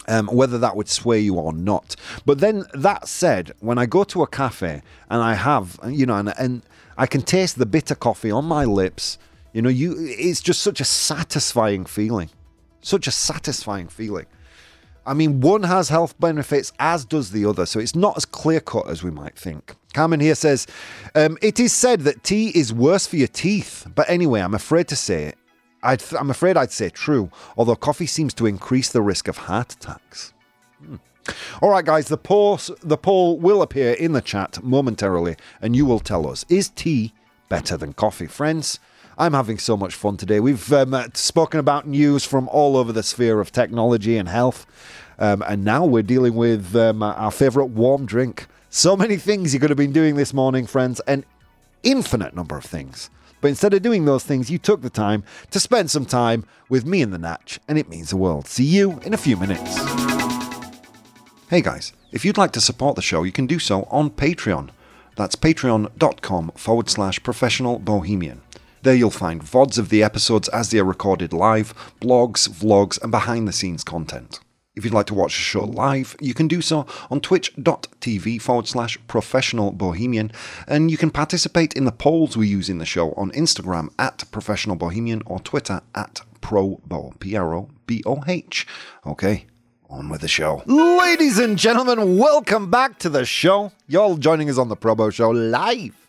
[0.09, 1.95] Um, whether that would sway you or not.
[2.27, 6.17] But then that said, when I go to a cafe and I have, you know,
[6.17, 6.63] and, and
[6.99, 9.17] I can taste the bitter coffee on my lips,
[9.53, 12.31] You know, you it's just such a satisfying feeling.
[12.81, 14.27] Such a satisfying feeling.
[15.05, 18.61] I mean, one has health benefits, as does the other, so it's not as clear
[18.61, 19.75] cut as we might think.
[19.95, 20.67] Carmen here says,
[21.15, 24.89] um, It is said that tea is worse for your teeth, but anyway, I'm afraid
[24.89, 25.39] to say it.
[25.83, 29.37] I'd th- I'm afraid I'd say true, although coffee seems to increase the risk of
[29.37, 30.33] heart attacks.
[30.79, 30.97] Hmm.
[31.61, 35.85] All right, guys, the poll, the poll will appear in the chat momentarily, and you
[35.85, 37.13] will tell us is tea
[37.49, 38.29] better than coffee?
[38.29, 38.79] Friends,
[39.23, 40.41] I'm having so much fun today.
[40.41, 44.67] We've um, uh, spoken about news from all over the sphere of technology and health,
[45.17, 48.49] um, and now we're dealing with um, our favourite warm drink.
[48.69, 51.25] So many things you could have been doing this morning, friends, an
[51.85, 53.11] infinite number of things.
[53.41, 56.85] But instead of doing those things, you took the time to spend some time with
[56.85, 58.49] me and the Natch, and it means the world.
[58.49, 59.77] See you in a few minutes.
[61.49, 64.71] Hey guys, if you'd like to support the show, you can do so on Patreon.
[65.15, 68.41] That's patreon.com forward slash professional bohemian.
[68.83, 73.13] There you'll find VODs of the episodes as they are recorded live, blogs, vlogs, and
[73.13, 74.41] behind the scenes content.
[74.75, 78.67] If you'd like to watch the show live, you can do so on twitch.tv forward
[78.67, 80.33] slash professional bohemian,
[80.67, 84.25] and you can participate in the polls we use in the show on Instagram at
[84.33, 88.67] professional bohemian or Twitter at probo, P R O B O H.
[89.07, 89.47] Okay,
[89.89, 90.65] on with the show.
[90.67, 93.71] Ladies and gentlemen, welcome back to the show.
[93.87, 96.02] Y'all joining us on the Probo Show live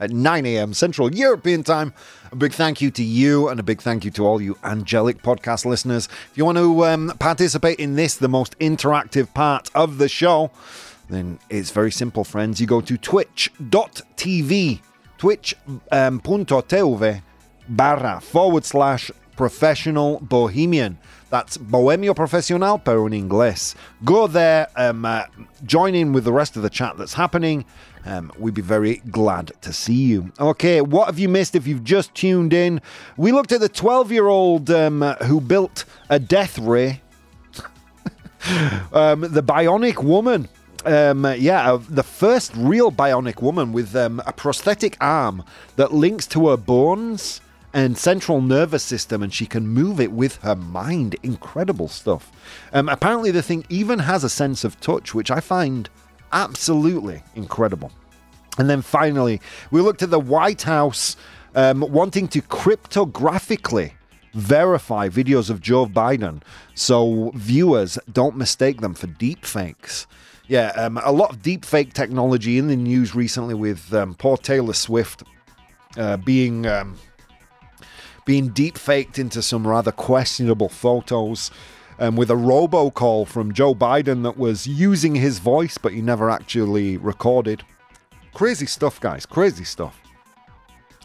[0.00, 0.74] at 9 a.m.
[0.74, 1.92] Central European Time.
[2.32, 5.22] A big thank you to you and a big thank you to all you angelic
[5.22, 6.08] podcast listeners.
[6.30, 10.50] If you want to um, participate in this, the most interactive part of the show,
[11.08, 12.60] then it's very simple, friends.
[12.60, 14.80] You go to twitch.tv,
[15.18, 17.22] twitch.tv
[17.68, 20.98] barra forward slash professional bohemian.
[21.30, 23.76] That's Bohemio Profesional, pero en inglés.
[24.04, 25.26] Go there, um, uh,
[25.64, 27.64] join in with the rest of the chat that's happening.
[28.04, 30.32] Um, we'd be very glad to see you.
[30.40, 32.80] Okay, what have you missed if you've just tuned in?
[33.16, 37.02] We looked at the 12 year old um, who built a death ray,
[38.92, 40.48] um, the Bionic Woman.
[40.84, 45.44] Um, yeah, the first real bionic woman with um, a prosthetic arm
[45.76, 50.36] that links to her bones and central nervous system, and she can move it with
[50.36, 51.16] her mind.
[51.22, 52.32] Incredible stuff.
[52.72, 55.88] Um, apparently, the thing even has a sense of touch, which I find
[56.32, 57.90] absolutely incredible.
[58.58, 59.40] And then finally,
[59.70, 61.16] we looked at the White House
[61.54, 63.92] um, wanting to cryptographically
[64.34, 66.42] verify videos of Joe Biden
[66.74, 70.06] so viewers don't mistake them for deepfakes.
[70.46, 74.72] Yeah, um, a lot of deepfake technology in the news recently with um, poor Taylor
[74.72, 75.22] Swift
[75.96, 76.96] uh, being um,
[78.24, 81.50] being deepfaked into some rather questionable photos.
[82.00, 86.30] Um, with a robocall from Joe Biden that was using his voice, but he never
[86.30, 87.62] actually recorded.
[88.32, 89.26] Crazy stuff, guys.
[89.26, 90.00] Crazy stuff.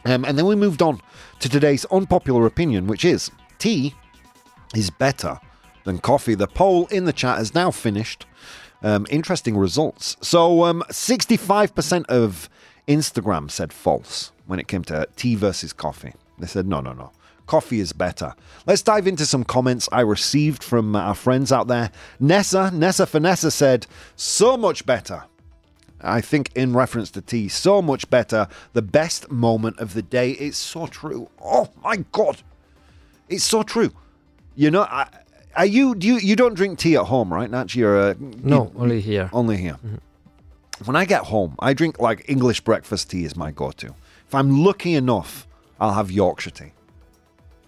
[0.05, 1.01] Um, and then we moved on
[1.39, 3.93] to today's unpopular opinion, which is tea
[4.73, 5.39] is better
[5.83, 6.35] than coffee.
[6.35, 8.25] The poll in the chat is now finished.
[8.83, 10.15] Um, interesting results.
[10.21, 12.49] So, um, 65% of
[12.87, 16.13] Instagram said false when it came to tea versus coffee.
[16.37, 17.11] They said, no, no, no.
[17.45, 18.33] Coffee is better.
[18.65, 21.91] Let's dive into some comments I received from our friends out there.
[22.19, 25.23] Nessa, Nessa Vanessa said, so much better.
[26.01, 28.47] I think in reference to tea, so much better.
[28.73, 30.31] The best moment of the day.
[30.31, 31.29] It's so true.
[31.43, 32.41] Oh my god,
[33.29, 33.91] it's so true.
[34.55, 35.07] You know, I,
[35.55, 37.49] are you do you you don't drink tea at home, right?
[37.49, 39.29] Nat, you're uh, No, you- only here.
[39.33, 39.77] only here.
[40.83, 43.95] When I get home, I drink like English breakfast tea is my go-to.
[44.27, 45.47] If I'm lucky enough,
[45.79, 46.71] I'll have Yorkshire tea.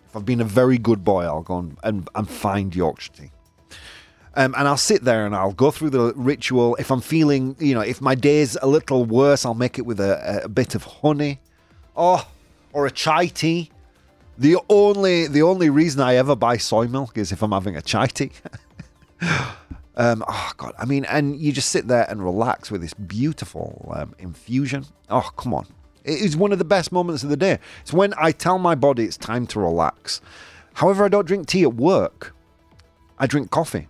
[0.07, 3.31] If I've been a very good boy, I'll go and, and, and find Yorkshire tea.
[4.35, 6.75] Um, and I'll sit there and I'll go through the ritual.
[6.75, 9.99] If I'm feeling, you know, if my day's a little worse, I'll make it with
[9.99, 11.39] a, a bit of honey,
[11.95, 12.25] oh,
[12.71, 13.71] or a chai tea.
[14.37, 17.81] The only the only reason I ever buy soy milk is if I'm having a
[17.81, 18.31] chai tea.
[19.95, 23.91] um, oh god, I mean, and you just sit there and relax with this beautiful
[23.95, 24.85] um, infusion.
[25.09, 25.65] Oh come on,
[26.07, 27.59] it is one of the best moments of the day.
[27.81, 30.21] It's when I tell my body it's time to relax.
[30.73, 32.35] However, I don't drink tea at work.
[33.19, 33.87] I drink coffee.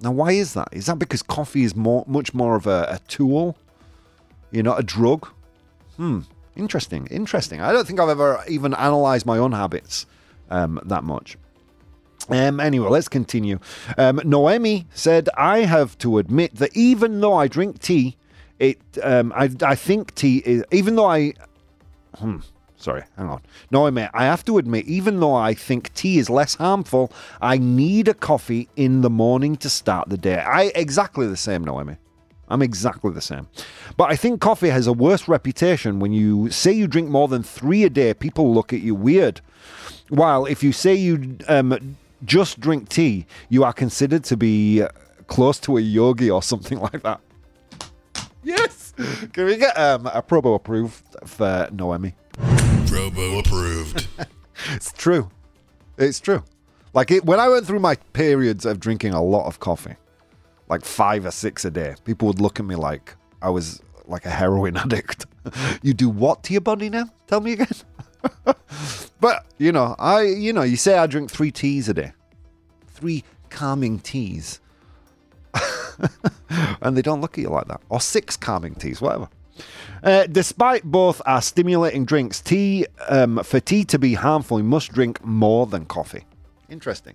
[0.00, 0.68] Now, why is that?
[0.72, 3.56] Is that because coffee is more, much more of a, a tool?
[4.50, 5.28] You know, a drug?
[5.96, 6.20] Hmm.
[6.54, 7.06] Interesting.
[7.08, 7.60] Interesting.
[7.60, 10.06] I don't think I've ever even analysed my own habits
[10.50, 11.36] um, that much.
[12.28, 13.58] Um, anyway, let's continue.
[13.96, 18.16] Um, Noemi said, I have to admit that even though I drink tea,
[18.58, 21.34] it um, I, I think tea is, even though I,
[22.16, 22.38] hmm,
[22.76, 23.42] sorry, hang on.
[23.70, 27.12] No, I mean, I have to admit, even though I think tea is less harmful,
[27.40, 30.38] I need a coffee in the morning to start the day.
[30.38, 31.96] I exactly the same, Noemi.
[32.48, 33.48] I'm exactly the same.
[33.96, 37.42] But I think coffee has a worse reputation when you say you drink more than
[37.42, 39.40] three a day, people look at you weird.
[40.08, 44.84] While if you say you um, just drink tea, you are considered to be
[45.26, 47.20] close to a yogi or something like that.
[48.44, 48.85] Yes!
[49.32, 52.14] Can we get um, a probo approved for Noemi?
[52.36, 54.08] Probo approved.
[54.72, 55.30] It's true.
[55.98, 56.42] It's true.
[56.94, 59.96] Like it, when I went through my periods of drinking a lot of coffee,
[60.68, 64.24] like five or six a day, people would look at me like I was like
[64.24, 65.26] a heroin addict.
[65.82, 67.04] you do what to your body now?
[67.26, 67.68] Tell me again.
[69.20, 72.12] but you know, I you know, you say I drink three teas a day,
[72.88, 74.60] three calming teas,
[76.82, 79.28] and they don't look at you like that, or six calming teas, whatever.
[80.02, 84.92] Uh, despite both are stimulating drinks, tea um, for tea to be harmful, you must
[84.92, 86.24] drink more than coffee.
[86.68, 87.14] Interesting.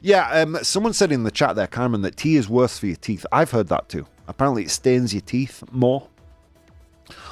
[0.00, 2.96] Yeah, um, someone said in the chat there, Cameron, that tea is worse for your
[2.96, 3.26] teeth.
[3.32, 4.06] I've heard that too.
[4.28, 6.08] Apparently, it stains your teeth more.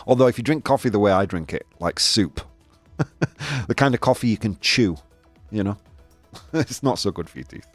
[0.07, 2.41] Although, if you drink coffee the way I drink it, like soup,
[3.69, 4.97] the kind of coffee you can chew,
[5.51, 5.77] you know,
[6.53, 7.67] it's not so good for your teeth.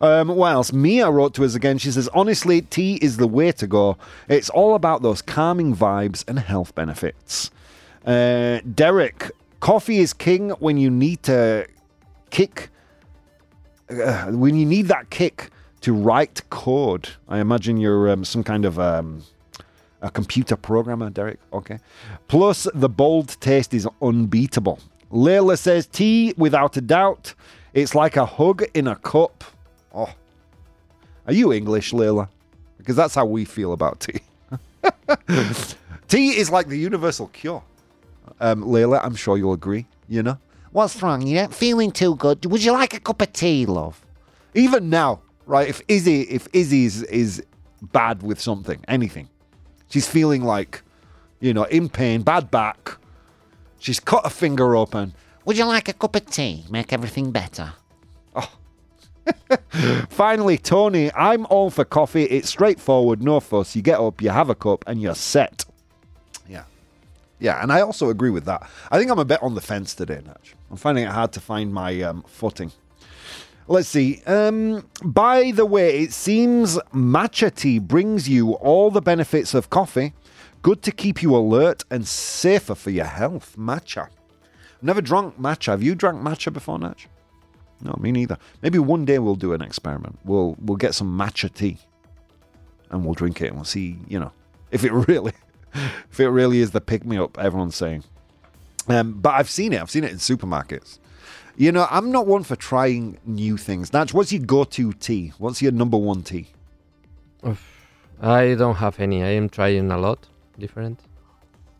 [0.00, 0.72] Um, what else?
[0.72, 1.78] Mia wrote to us again.
[1.78, 3.96] She says, honestly, tea is the way to go.
[4.28, 7.50] It's all about those calming vibes and health benefits.
[8.04, 9.30] Uh, Derek,
[9.60, 11.66] coffee is king when you need to
[12.30, 12.70] kick,
[13.90, 17.08] uh, when you need that kick to write code.
[17.28, 19.22] I imagine you're um, some kind of um,
[20.02, 21.38] a computer programmer, Derek.
[21.52, 21.78] Okay.
[22.28, 24.78] Plus, the bold taste is unbeatable.
[25.12, 27.34] Layla says, tea without a doubt.
[27.74, 29.44] It's like a hug in a cup.
[29.96, 30.12] Oh.
[31.26, 32.28] Are you English, Layla?
[32.76, 34.20] Because that's how we feel about tea.
[36.08, 37.62] tea is like the universal cure.
[38.40, 40.38] Um, Layla, I'm sure you'll agree, you know?
[40.72, 41.22] What's wrong?
[41.22, 42.44] You ain't feeling too good.
[42.44, 44.04] Would you like a cup of tea, love?
[44.54, 45.66] Even now, right?
[45.66, 47.42] If Izzy, if Izzy is, is
[47.80, 49.30] bad with something, anything,
[49.88, 50.82] she's feeling like,
[51.40, 52.98] you know, in pain, bad back.
[53.78, 55.14] She's cut a finger open.
[55.46, 56.64] Would you like a cup of tea?
[56.68, 57.72] Make everything better.
[60.10, 62.24] Finally, Tony, I'm all for coffee.
[62.24, 63.76] It's straightforward, no fuss.
[63.76, 65.64] You get up, you have a cup, and you're set.
[66.48, 66.64] Yeah.
[67.38, 68.68] Yeah, and I also agree with that.
[68.90, 70.54] I think I'm a bit on the fence today, Natch.
[70.70, 72.72] I'm finding it hard to find my um, footing.
[73.68, 74.22] Let's see.
[74.26, 80.14] Um, by the way, it seems matcha tea brings you all the benefits of coffee.
[80.62, 83.56] Good to keep you alert and safer for your health.
[83.58, 84.08] Matcha.
[84.80, 85.72] Never drunk matcha.
[85.72, 87.08] Have you drank matcha before, Natch?
[87.80, 88.38] No, me neither.
[88.62, 90.18] Maybe one day we'll do an experiment.
[90.24, 91.78] We'll we'll get some matcha tea,
[92.90, 93.98] and we'll drink it, and we'll see.
[94.08, 94.32] You know,
[94.70, 95.32] if it really,
[96.10, 98.04] if it really is the pick me up everyone's saying.
[98.88, 99.80] Um, but I've seen it.
[99.80, 100.98] I've seen it in supermarkets.
[101.56, 103.92] You know, I'm not one for trying new things.
[103.92, 105.32] Natch, what's your go-to tea?
[105.38, 106.48] What's your number one tea?
[108.20, 109.22] I don't have any.
[109.22, 111.00] I am trying a lot different,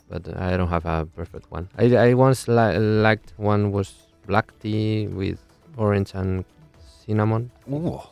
[0.09, 1.69] but I don't have a perfect one.
[1.77, 3.95] I, I once li- liked one was
[4.27, 5.39] black tea with
[5.77, 6.45] orange and
[7.05, 7.51] cinnamon.
[7.71, 8.11] Oh,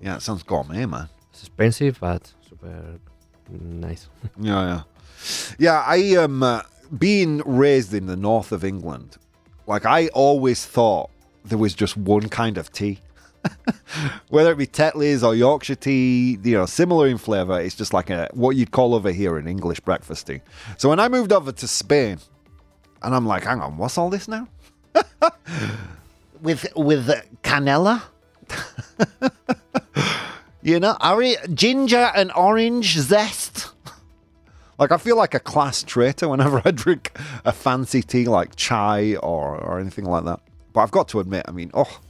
[0.00, 1.08] yeah, it sounds gourmet, man.
[1.30, 2.98] It's expensive, but super
[3.50, 4.08] nice.
[4.40, 4.82] Yeah, yeah,
[5.58, 5.84] yeah.
[5.86, 6.62] I um, uh,
[6.96, 9.16] being raised in the north of England,
[9.66, 11.10] like I always thought
[11.44, 13.00] there was just one kind of tea.
[14.28, 18.10] Whether it be Tetley's or Yorkshire tea, you know, similar in flavour, it's just like
[18.10, 20.40] a what you'd call over here an English breakfast tea.
[20.76, 22.18] So when I moved over to Spain,
[23.02, 24.48] and I'm like, hang on, what's all this now?
[26.42, 27.08] with with
[27.42, 28.02] canela,
[30.62, 31.22] you know, are
[31.52, 33.72] ginger and orange zest.
[34.78, 39.16] Like I feel like a class traitor whenever I drink a fancy tea like chai
[39.16, 40.40] or or anything like that.
[40.72, 42.00] But I've got to admit, I mean, oh,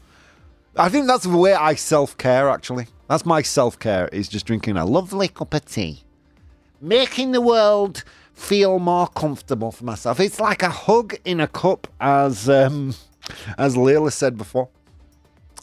[0.76, 2.48] I think that's the way I self care.
[2.50, 6.04] Actually, that's my self care is just drinking a lovely cup of tea,
[6.80, 10.20] making the world feel more comfortable for myself.
[10.20, 12.94] It's like a hug in a cup, as um,
[13.56, 14.68] as Layla said before.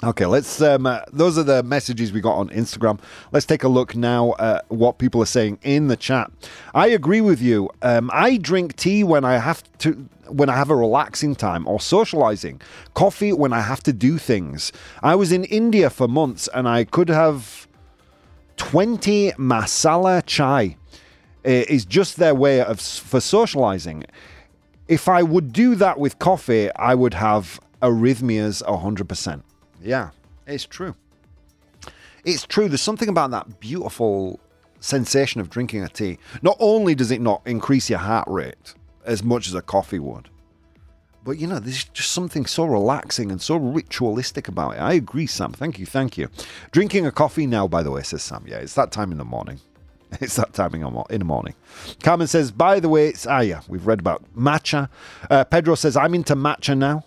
[0.03, 0.61] Okay, let's.
[0.61, 2.99] Um, uh, those are the messages we got on Instagram.
[3.31, 6.29] Let's take a look now at what people are saying in the chat.
[6.73, 7.69] I agree with you.
[7.81, 9.93] Um, I drink tea when I have to,
[10.27, 12.59] when I have a relaxing time or socializing.
[12.93, 14.73] Coffee when I have to do things.
[15.01, 17.65] I was in India for months and I could have
[18.57, 20.75] twenty masala chai.
[21.45, 24.03] It is just their way of for socializing.
[24.87, 29.43] If I would do that with coffee, I would have arrhythmias hundred percent.
[29.81, 30.11] Yeah,
[30.45, 30.95] it's true.
[32.23, 32.67] It's true.
[32.67, 34.39] There's something about that beautiful
[34.79, 36.17] sensation of drinking a tea.
[36.41, 38.75] Not only does it not increase your heart rate
[39.05, 40.29] as much as a coffee would,
[41.23, 44.79] but you know, there's just something so relaxing and so ritualistic about it.
[44.79, 45.53] I agree, Sam.
[45.53, 46.29] Thank you, thank you.
[46.71, 48.45] Drinking a coffee now, by the way, says Sam.
[48.47, 49.59] Yeah, it's that time in the morning.
[50.21, 51.55] It's that timing in the morning.
[52.03, 54.89] Carmen says, by the way, it's, ah, yeah, we've read about matcha.
[55.29, 57.03] Uh, Pedro says, I'm into matcha now.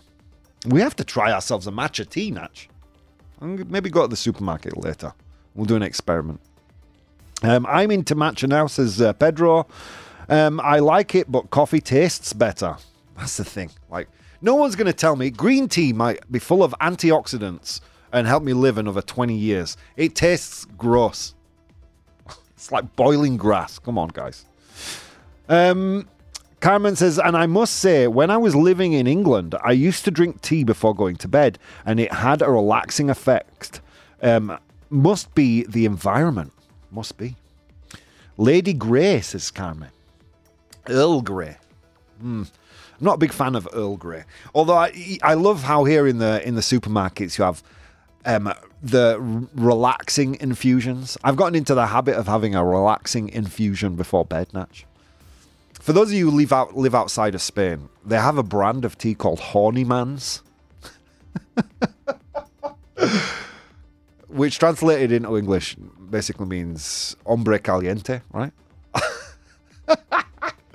[0.67, 2.69] We have to try ourselves a matcha tea, Natch.
[3.41, 5.13] Maybe go to the supermarket later.
[5.55, 6.41] We'll do an experiment.
[7.41, 9.67] Um, I'm into matcha now, says uh, Pedro.
[10.27, 12.75] Um, I like it, but coffee tastes better.
[13.17, 13.71] That's the thing.
[13.89, 14.09] Like,
[14.41, 17.79] no one's going to tell me green tea might be full of antioxidants
[18.11, 19.77] and help me live another 20 years.
[19.95, 21.33] It tastes gross.
[22.59, 23.79] It's like boiling grass.
[23.79, 24.45] Come on, guys.
[25.47, 26.09] Um,
[26.59, 30.11] Carmen says, and I must say, when I was living in England, I used to
[30.11, 33.79] drink tea before going to bed, and it had a relaxing effect.
[34.21, 36.51] Um, must be the environment.
[36.91, 37.37] Must be.
[38.35, 39.91] Lady Grey, says Carmen.
[40.89, 41.55] Earl Grey.
[42.19, 42.43] Hmm.
[42.99, 44.25] Not a big fan of Earl Grey.
[44.53, 47.63] Although I, I love how here in the in the supermarkets you have
[48.35, 51.17] um, the relaxing infusions.
[51.23, 54.85] I've gotten into the habit of having a relaxing infusion before bed, Natch.
[55.79, 58.85] For those of you who live out live outside of Spain, they have a brand
[58.85, 60.43] of tea called Horny Man's,
[64.27, 65.75] which translated into English
[66.09, 68.51] basically means hombre caliente, right?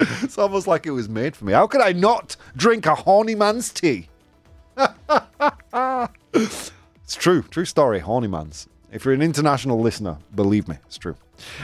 [0.00, 1.52] it's almost like it was made for me.
[1.52, 4.08] How could I not drink a horny man's tea?
[7.24, 8.00] True, true story.
[8.00, 8.68] Horny man's.
[8.92, 11.16] If you're an international listener, believe me, it's true.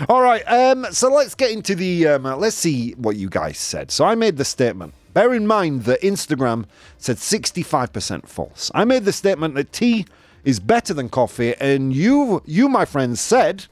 [0.08, 2.08] All right, um, so let's get into the.
[2.08, 3.90] Um, uh, let's see what you guys said.
[3.90, 4.94] So I made the statement.
[5.12, 6.64] Bear in mind that Instagram
[6.96, 8.70] said 65% false.
[8.74, 10.06] I made the statement that tea
[10.44, 13.66] is better than coffee, and you, you, my friends, said.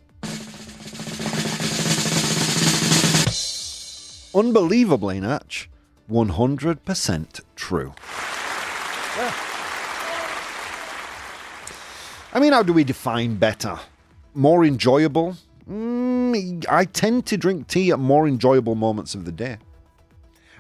[4.35, 5.71] Unbelievably, Natch,
[6.11, 7.95] 100% true.
[12.33, 13.79] I mean, how do we define better?
[14.35, 15.37] More enjoyable?
[15.69, 19.59] Mm, I tend to drink tea at more enjoyable moments of the day.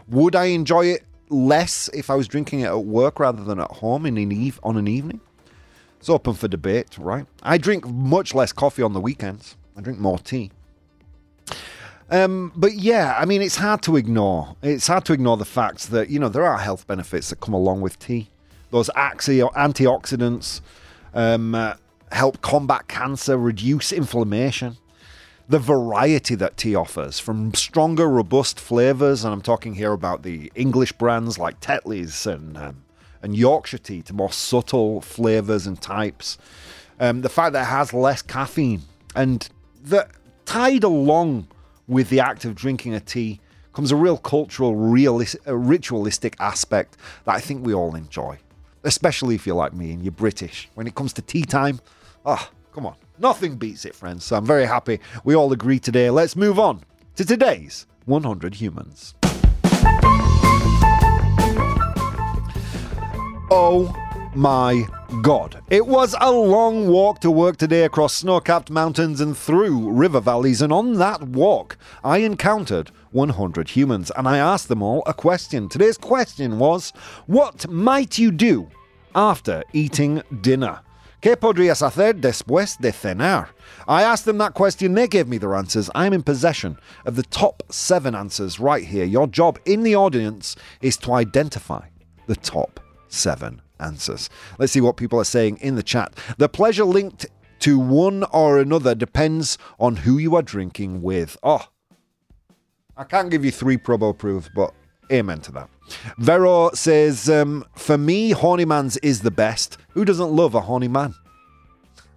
[0.09, 3.71] Would I enjoy it less if I was drinking it at work rather than at
[3.71, 5.21] home in an eve- on an evening?
[5.99, 7.27] It's open for debate, right?
[7.43, 9.57] I drink much less coffee on the weekends.
[9.77, 10.51] I drink more tea.
[12.11, 14.57] Um, but yeah, I mean, it's hard to ignore.
[14.63, 17.53] It's hard to ignore the fact that, you know, there are health benefits that come
[17.53, 18.29] along with tea.
[18.71, 20.61] Those antioxidants,
[21.19, 21.75] um, uh,
[22.13, 24.77] help combat cancer, reduce inflammation.
[25.49, 30.53] The variety that tea offers, from stronger, robust flavors, and I'm talking here about the
[30.55, 32.85] English brands like Tetley's and um,
[33.21, 36.39] and Yorkshire tea, to more subtle flavors and types.
[37.01, 38.83] Um, the fact that it has less caffeine,
[39.17, 39.49] and
[39.83, 40.11] that
[40.45, 41.49] tied along
[41.89, 43.41] with the act of drinking a tea
[43.73, 48.39] comes a real cultural, realis- uh, ritualistic aspect that I think we all enjoy
[48.85, 50.69] especially if you're like me and you're British.
[50.75, 51.81] When it comes to tea time,
[52.25, 52.95] ah, oh, come on.
[53.19, 54.25] Nothing beats it, friends.
[54.25, 56.11] So I'm very happy we all agree today.
[56.11, 56.83] Let's move on
[57.17, 59.15] to today's 100 Humans.
[63.51, 63.95] Oh
[64.35, 64.87] my
[65.23, 65.63] God.
[65.71, 70.21] It was a long walk to work today across snow capped mountains and through river
[70.21, 75.15] valleys, and on that walk, I encountered 100 humans and I asked them all a
[75.15, 75.69] question.
[75.69, 76.93] Today's question was
[77.27, 78.69] What might you do
[79.15, 80.81] after eating dinner?
[81.23, 83.49] ¿Qué podrías hacer después de cenar?
[83.89, 85.91] I asked them that question, they gave me their answers.
[85.95, 89.07] I'm in possession of the top seven answers right here.
[89.07, 91.89] Your job in the audience is to identify
[92.27, 92.79] the top
[93.09, 94.31] seven answers.
[94.59, 96.13] Let's see what people are saying in the chat.
[96.37, 97.27] The pleasure linked
[97.61, 101.37] to one or another depends on who you are drinking with.
[101.43, 101.67] Oh,
[102.97, 104.75] I can't give you three Probo proofs, but
[105.13, 105.71] amen to that.
[106.19, 109.79] Vero says, um, for me, horny man's is the best.
[109.91, 111.15] Who doesn't love a horny man?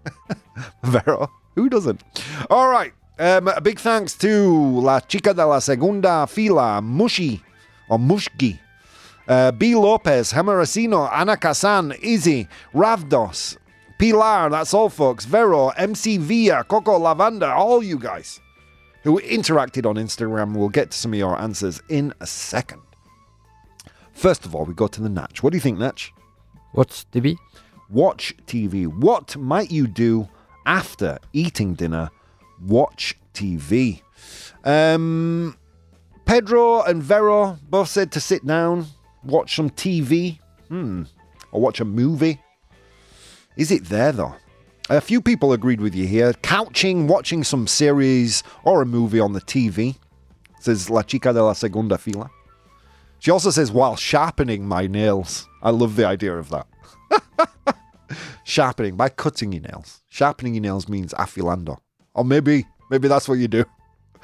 [0.83, 2.03] Vero, who doesn't?
[2.49, 2.93] All right.
[3.19, 7.41] Um, a big thanks to La Chica de la Segunda Fila, Mushi,
[7.87, 8.59] or Mushgi,
[9.27, 9.75] uh, B.
[9.75, 13.57] Lopez, Hemaracino, Ana Casan, Izzy, Ravdos,
[13.97, 18.39] Pilar, that's all folks, Vero, MC Via, Coco Lavanda, all you guys
[19.03, 20.55] who interacted on Instagram.
[20.55, 22.81] We'll get to some of your answers in a second.
[24.13, 25.43] First of all, we go to the Natch.
[25.43, 26.13] What do you think, Natch?
[26.73, 27.37] Watch TV?
[27.89, 28.87] Watch TV.
[28.87, 30.29] What might you do
[30.65, 32.09] after eating dinner?
[32.61, 34.01] Watch TV.
[34.63, 35.57] Um,
[36.25, 38.85] Pedro and Vero both said to sit down,
[39.23, 41.03] watch some TV, hmm,
[41.51, 42.41] or watch a movie.
[43.57, 44.35] Is it there though?
[44.89, 46.33] A few people agreed with you here.
[46.41, 49.95] Couching, watching some series or a movie on the TV,
[50.59, 52.29] says La Chica de la Segunda Fila.
[53.19, 55.47] She also says, while sharpening my nails.
[55.61, 56.67] I love the idea of that.
[58.43, 60.01] sharpening by cutting your nails.
[60.09, 61.77] Sharpening your nails means afilando.
[62.15, 63.63] Or maybe, maybe that's what you do.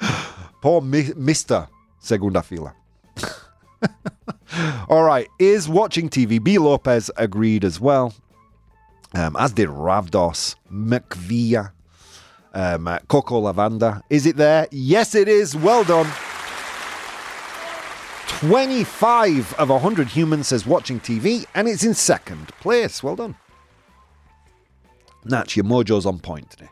[0.62, 1.68] Poor mi- Mr.
[2.00, 2.74] Segunda Fila.
[4.88, 6.42] All right, is watching TV.
[6.42, 6.58] B.
[6.58, 8.14] Lopez agreed as well,
[9.14, 11.72] um, as did Ravdos, McVia,
[12.54, 14.02] um, uh, Coco Lavanda.
[14.10, 14.66] Is it there?
[14.70, 15.54] Yes, it is.
[15.54, 16.10] Well done.
[18.40, 23.02] 25 of 100 humans says watching TV, and it's in second place.
[23.02, 23.34] Well done.
[25.24, 26.68] Natch, your mojo's on point today.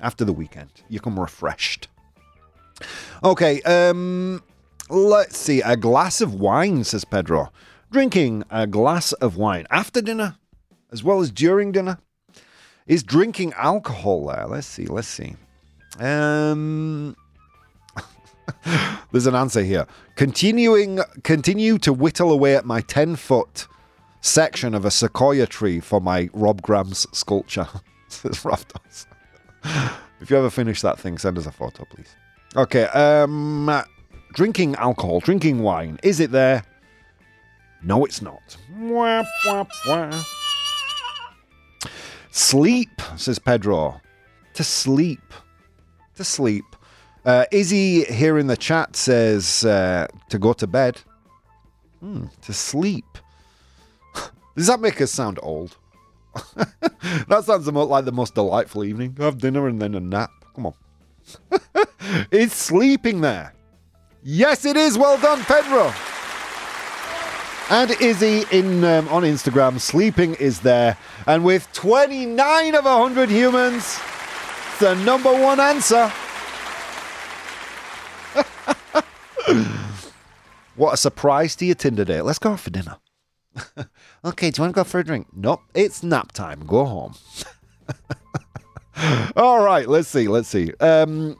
[0.00, 1.88] After the weekend, you come refreshed.
[3.22, 4.42] Okay, um,
[4.90, 5.60] let's see.
[5.62, 7.50] A glass of wine, says Pedro.
[7.90, 10.36] Drinking a glass of wine after dinner,
[10.92, 11.98] as well as during dinner.
[12.86, 14.46] Is drinking alcohol there?
[14.46, 14.86] Let's see.
[14.86, 15.36] Let's see.
[15.98, 17.16] Um,
[19.12, 19.86] there's an answer here.
[20.16, 23.66] Continuing, continue to whittle away at my ten foot
[24.20, 27.68] section of a sequoia tree for my Rob Grams sculpture.
[28.08, 28.44] says
[30.20, 32.14] if you ever finish that thing, send us a photo, please.
[32.56, 32.84] Okay.
[32.84, 33.70] Um,
[34.32, 35.98] drinking alcohol, drinking wine.
[36.02, 36.64] Is it there?
[37.82, 38.56] No, it's not.
[38.78, 40.22] Wah, wah, wah.
[42.30, 44.00] Sleep, says Pedro.
[44.54, 45.32] To sleep.
[46.16, 46.64] To sleep.
[47.24, 51.00] Uh, Izzy here in the chat says uh, to go to bed.
[52.00, 53.04] Hmm, to sleep.
[54.56, 55.76] Does that make us sound old?
[56.54, 59.16] that sounds the mo- like the most delightful evening.
[59.18, 60.30] Have dinner and then a nap.
[60.54, 60.74] Come on.
[62.30, 63.54] is sleeping there?
[64.22, 64.98] Yes, it is.
[64.98, 65.92] Well done, Pedro.
[67.70, 70.98] And Izzy in um, on Instagram, sleeping is there.
[71.26, 73.98] And with 29 of 100 humans,
[74.80, 76.12] the number one answer.
[80.76, 82.22] what a surprise to your Tinder date.
[82.22, 82.96] Let's go out for dinner.
[84.24, 85.28] okay, do you want to go for a drink?
[85.32, 86.66] Nope, it's nap time.
[86.66, 87.14] Go home.
[89.36, 90.28] All right, let's see.
[90.28, 90.72] Let's see.
[90.80, 91.36] Um,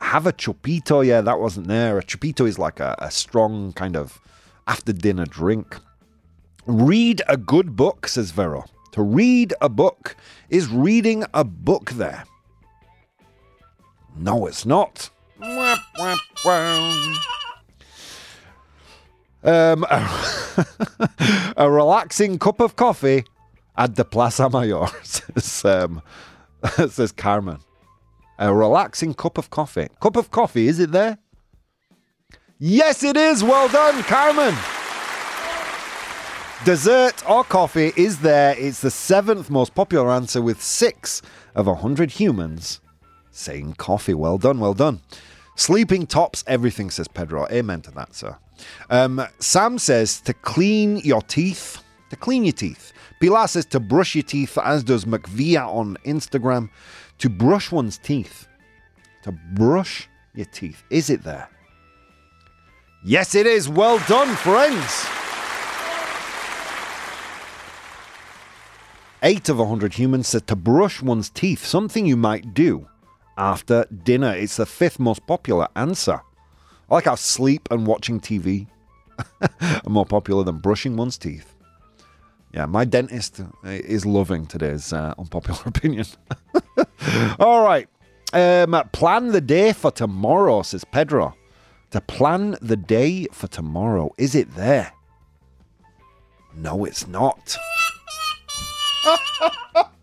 [0.00, 1.04] have a chupito.
[1.04, 1.98] Yeah, that wasn't there.
[1.98, 4.20] A chupito is like a, a strong kind of
[4.66, 5.76] after dinner drink.
[6.66, 8.64] Read a good book, says Vero.
[8.92, 10.16] To read a book
[10.48, 12.24] is reading a book there.
[14.16, 15.10] No, it's not.
[19.44, 20.66] Um, a,
[21.56, 23.24] a relaxing cup of coffee
[23.76, 26.02] at the Plaza Mayor, says, um,
[26.88, 27.58] says Carmen.
[28.38, 29.88] A relaxing cup of coffee.
[30.00, 31.18] Cup of coffee, is it there?
[32.58, 33.42] Yes, it is.
[33.42, 34.54] Well done, Carmen.
[36.64, 38.54] Dessert or coffee is there.
[38.58, 41.22] It's the seventh most popular answer with six
[41.54, 42.80] of a hundred humans
[43.30, 44.14] saying coffee.
[44.14, 45.00] Well done, well done.
[45.56, 47.46] Sleeping tops everything, says Pedro.
[47.50, 48.36] Amen to that, sir.
[48.90, 51.82] Um, Sam says to clean your teeth.
[52.10, 52.92] To clean your teeth.
[53.20, 56.70] Pilar says to brush your teeth, as does McVia on Instagram.
[57.18, 58.46] To brush one's teeth.
[59.22, 60.82] To brush your teeth.
[60.90, 61.48] Is it there?
[63.04, 63.68] Yes, it is.
[63.68, 65.06] Well done, friends.
[69.22, 72.86] Eight of a hundred humans said to brush one's teeth, something you might do
[73.38, 74.34] after dinner.
[74.34, 76.20] It's the fifth most popular answer.
[76.88, 78.66] I like how sleep and watching TV
[79.40, 81.54] are more popular than brushing one's teeth.
[82.52, 86.06] Yeah, my dentist is loving today's uh, unpopular opinion.
[87.38, 87.88] All right.
[88.32, 91.34] Um, plan the day for tomorrow, says Pedro.
[91.90, 94.12] To plan the day for tomorrow.
[94.18, 94.92] Is it there?
[96.54, 97.56] No, it's not.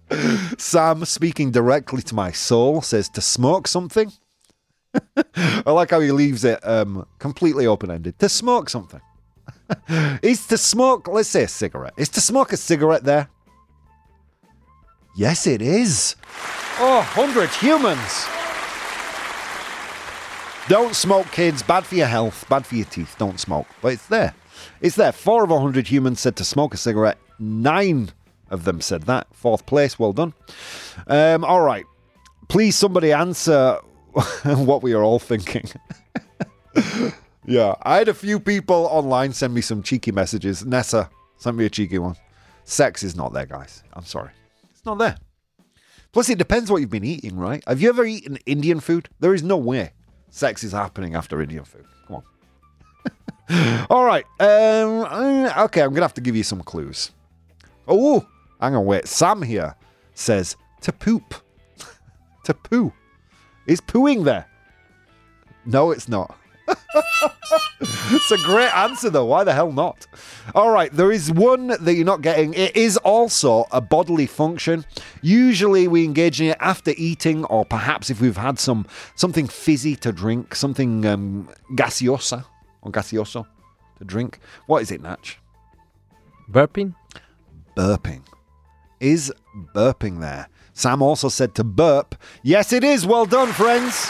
[0.58, 4.12] Sam, speaking directly to my soul, says to smoke something.
[5.36, 8.20] I like how he leaves it um, completely open ended.
[8.20, 9.02] To smoke something.
[10.22, 11.94] Is to smoke, let's say a cigarette.
[11.98, 13.30] Is to smoke a cigarette there?
[15.16, 16.16] Yes, it is.
[16.80, 18.28] Oh, 100 humans.
[20.68, 21.62] Don't smoke, kids.
[21.62, 23.16] Bad for your health, bad for your teeth.
[23.20, 23.68] Don't smoke.
[23.82, 24.34] But it's there.
[24.82, 25.12] It's there.
[25.12, 27.18] Four of 100 humans said to smoke a cigarette.
[27.38, 28.10] Nine
[28.50, 29.28] of them said that.
[29.34, 30.00] Fourth place.
[30.00, 30.34] Well done.
[31.08, 31.86] Um, all right.
[32.48, 33.78] Please, somebody answer
[34.44, 35.70] what we are all thinking.
[37.46, 40.66] yeah, I had a few people online send me some cheeky messages.
[40.66, 42.16] Nessa sent me a cheeky one.
[42.64, 43.84] Sex is not there, guys.
[43.94, 44.32] I'm sorry.
[44.72, 45.18] It's not there.
[46.14, 47.64] Plus, it depends what you've been eating, right?
[47.68, 49.10] Have you ever eaten Indian food?
[49.20, 49.92] There is no way
[50.30, 51.86] sex is happening after Indian food.
[52.08, 52.24] Come
[53.50, 53.86] on.
[53.90, 54.26] All right.
[54.40, 57.12] Um, okay, I'm going to have to give you some clues.
[57.88, 58.26] Oh,
[58.62, 59.08] hang on, wait.
[59.08, 59.76] Sam here
[60.14, 61.36] says to poop.
[62.46, 62.94] to poo.
[63.68, 64.48] Is pooing there?
[65.66, 66.38] No, it's not.
[68.12, 69.26] It's a great answer, though.
[69.26, 70.08] Why the hell not?
[70.56, 72.54] All right, there is one that you're not getting.
[72.54, 74.86] It is also a bodily function.
[75.22, 79.96] Usually, we engage in it after eating, or perhaps if we've had some something fizzy
[79.98, 82.46] to drink, something um, gaseosa
[82.82, 83.46] or gaseoso
[83.98, 84.40] to drink.
[84.68, 85.40] What is it, Natch?
[86.50, 86.96] Burping?
[87.76, 88.22] Burping.
[89.00, 89.34] Is
[89.76, 90.48] burping there?
[90.74, 92.16] Sam also said to burp.
[92.42, 93.06] Yes, it is.
[93.06, 94.10] Well done, friends.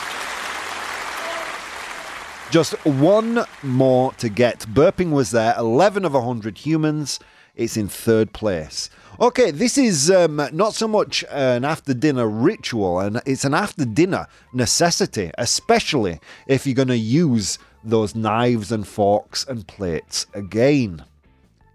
[2.53, 4.59] Just one more to get.
[4.59, 5.55] Burping was there.
[5.57, 7.19] 11 of 100 humans.
[7.55, 8.91] It's in third place.
[9.19, 13.85] Okay, this is um, not so much an after dinner ritual, and it's an after
[13.85, 21.03] dinner necessity, especially if you're going to use those knives and forks and plates again.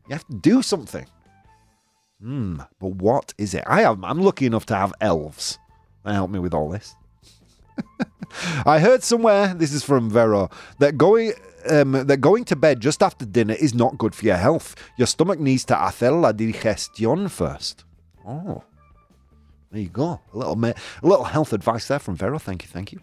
[0.08, 1.06] You have to do something.
[2.22, 3.64] Hmm, but what is it?
[3.66, 5.58] I have, I'm lucky enough to have elves.
[6.04, 6.94] They help me with all this.
[8.66, 11.32] I heard somewhere, this is from Vero, that going
[11.70, 14.76] um, that going to bed just after dinner is not good for your health.
[14.96, 17.84] Your stomach needs to hacer la digestión first.
[18.26, 18.62] Oh,
[19.70, 20.20] there you go.
[20.32, 20.72] A little, ma-
[21.02, 22.38] a little health advice there from Vero.
[22.38, 23.00] Thank you, thank you.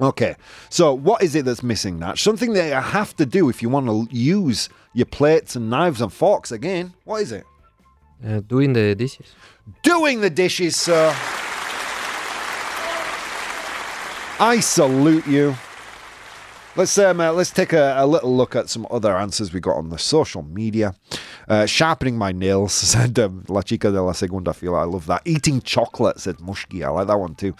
[0.00, 0.36] Okay,
[0.68, 2.16] so what is it that's missing, Nat?
[2.16, 6.00] Something that you have to do if you want to use your plates and knives
[6.00, 6.94] and forks again.
[7.04, 7.44] What is it?
[8.24, 9.34] Uh, doing the dishes.
[9.82, 11.14] Doing the dishes, sir.
[14.40, 15.54] I salute you.
[16.74, 19.76] Let's um, uh, let's take a, a little look at some other answers we got
[19.76, 20.94] on the social media.
[21.46, 24.80] Uh, sharpening my nails said um, La Chica de la Segunda Fila.
[24.80, 25.20] I love that.
[25.26, 26.82] Eating chocolate said Mushki.
[26.82, 27.54] I like that one too.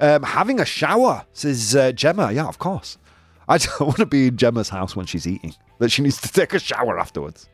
[0.00, 2.32] Um, having a shower says uh, Gemma.
[2.32, 2.98] Yeah, of course.
[3.48, 5.54] I don't want to be in Gemma's house when she's eating.
[5.78, 7.48] That she needs to take a shower afterwards.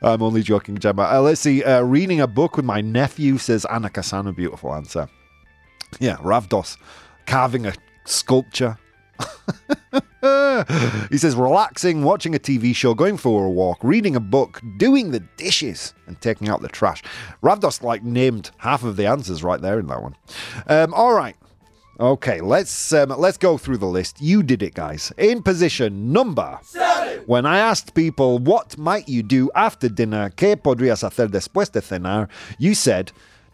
[0.00, 1.08] I'm only joking, Gemma.
[1.10, 1.64] Uh, let's see.
[1.64, 4.32] Uh, reading a book with my nephew says Anna Kasana.
[4.32, 5.08] Beautiful answer.
[6.00, 6.76] Yeah, Ravdos.
[7.26, 7.74] Carving a
[8.04, 8.78] sculpture.
[11.10, 15.10] he says relaxing, watching a TV show, going for a walk, reading a book, doing
[15.10, 17.02] the dishes, and taking out the trash.
[17.42, 20.16] Ravdos like named half of the answers right there in that one.
[20.68, 21.36] Um, all right.
[22.00, 24.20] Okay, let's um, let's go through the list.
[24.20, 25.12] You did it, guys.
[25.18, 27.20] In position number seven.
[27.26, 31.80] When I asked people what might you do after dinner, ¿qué podrías hacer después de
[31.80, 32.28] cenar?
[32.58, 33.12] You said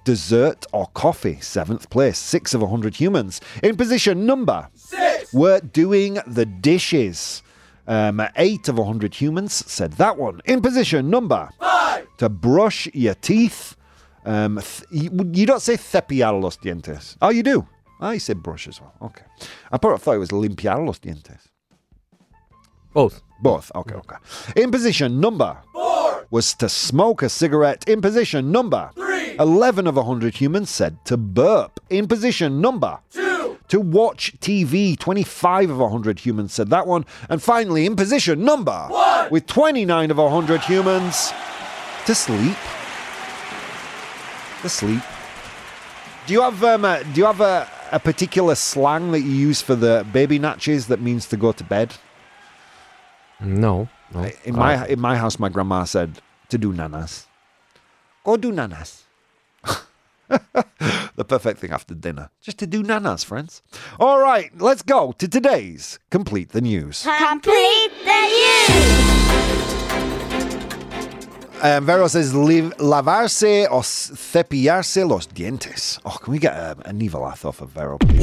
[0.09, 1.39] dessert or coffee.
[1.41, 3.43] Seventh place, six of a hundred humans.
[3.63, 7.43] In position number six, we're doing the dishes.
[7.87, 10.41] Um, eight of a hundred humans said that one.
[10.47, 13.77] In position number five, to brush your teeth.
[14.25, 17.17] Um, th- you, you don't say cepillar los dientes.
[17.21, 17.67] Oh, you do.
[18.01, 18.95] I said brush as well.
[19.03, 19.25] Okay.
[19.71, 21.49] I thought it was limpiar los dientes.
[22.95, 23.21] Both.
[23.43, 23.71] Both.
[23.75, 24.17] Okay, okay.
[24.57, 27.89] In position number four was to smoke a cigarette.
[27.89, 29.08] In position number three,
[29.39, 31.81] 11 of 100 humans said to burp.
[31.91, 34.99] In position number two, to watch TV.
[34.99, 37.05] 25 of 100 humans said that one.
[37.29, 41.33] And finally, in position number one, with 29 of 100 humans,
[42.07, 42.57] to sleep.
[44.63, 45.03] To sleep.
[46.27, 49.63] Do you have um, a, do you have a, a particular slang that you use
[49.63, 51.95] for the baby natches that means to go to bed?
[53.41, 53.89] No.
[54.13, 54.31] no.
[54.45, 57.27] In my in my house, my grandma said to do nanas.
[58.25, 59.05] Go do nanas.
[61.17, 63.63] the perfect thing after dinner, just to do nanas, friends.
[63.99, 67.07] All right, let's go to today's complete the news.
[67.19, 68.21] Complete the
[68.69, 68.99] news.
[71.61, 75.99] Um, Vero says lavarse o s- cepillarse los dientes.
[76.05, 78.23] Oh, can we get a, a nivelazo for Vero, please?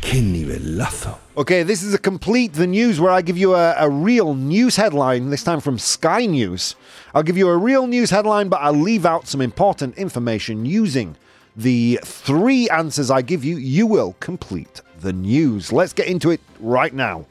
[0.00, 1.16] Qué nivelazo.
[1.36, 4.74] Okay, this is a complete the news where I give you a, a real news
[4.74, 6.74] headline, this time from Sky News.
[7.14, 11.14] I'll give you a real news headline, but I'll leave out some important information using
[11.56, 13.56] the three answers I give you.
[13.56, 15.72] You will complete the news.
[15.72, 17.26] Let's get into it right now.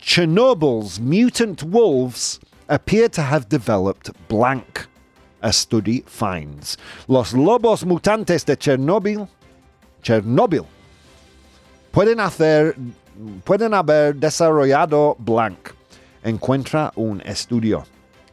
[0.00, 4.86] Chernobyl's mutant wolves appear to have developed blank.
[5.44, 6.76] A study finds.
[7.08, 9.28] Los lobos mutantes de Chernobyl,
[10.02, 10.66] Chernobyl
[11.92, 12.76] pueden hacer
[13.44, 15.74] pueden haber desarrollado blank.
[16.24, 17.84] Encuentra un estudio.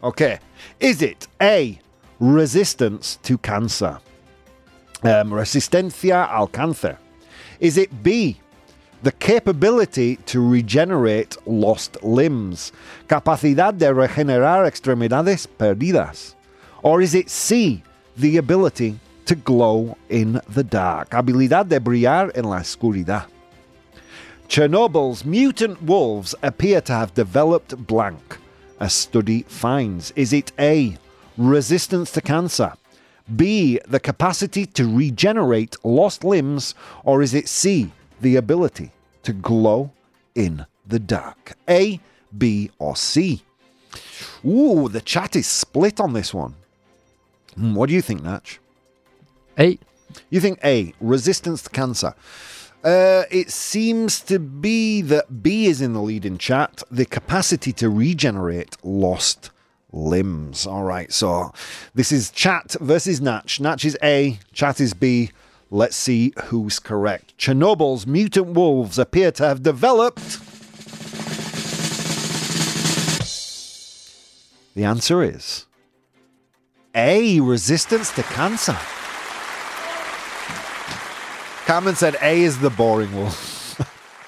[0.03, 0.39] Okay.
[0.79, 1.79] Is it A.
[2.19, 3.99] Resistance to cancer?
[5.01, 6.97] Um, resistencia al cáncer.
[7.59, 8.37] Is it B.
[9.01, 12.73] The capability to regenerate lost limbs?
[13.07, 16.35] Capacidad de regenerar extremidades perdidas?
[16.83, 17.81] Or is it C.
[18.17, 21.11] The ability to glow in the dark?
[21.11, 23.27] Habilidad de brillar en la oscuridad.
[24.49, 28.37] Chernobyl's mutant wolves appear to have developed blank.
[28.81, 30.11] A study finds.
[30.17, 30.97] Is it A.
[31.37, 32.73] Resistance to cancer?
[33.35, 33.79] B.
[33.87, 36.75] The capacity to regenerate lost limbs?
[37.03, 37.91] Or is it C.
[38.21, 38.91] The ability
[39.23, 39.91] to glow
[40.35, 41.53] in the dark?
[41.67, 41.99] A,
[42.37, 43.43] B, or C?
[44.45, 46.55] Ooh, the chat is split on this one.
[47.55, 48.59] Hmm, What do you think, Natch?
[49.57, 49.77] A.
[50.29, 52.13] You think A, resistance to cancer.
[52.83, 56.81] Uh, it seems to be that B is in the lead in chat.
[56.89, 59.51] The capacity to regenerate lost
[59.91, 60.65] limbs.
[60.65, 61.53] All right, so
[61.93, 63.59] this is chat versus Natch.
[63.59, 65.31] Natch is A, chat is B.
[65.71, 67.37] Let's see who's correct.
[67.37, 70.39] Chernobyl's mutant wolves appear to have developed.
[74.75, 75.65] The answer is
[76.95, 78.77] A, resistance to cancer.
[81.65, 83.79] Cameron said A is the boring wolf.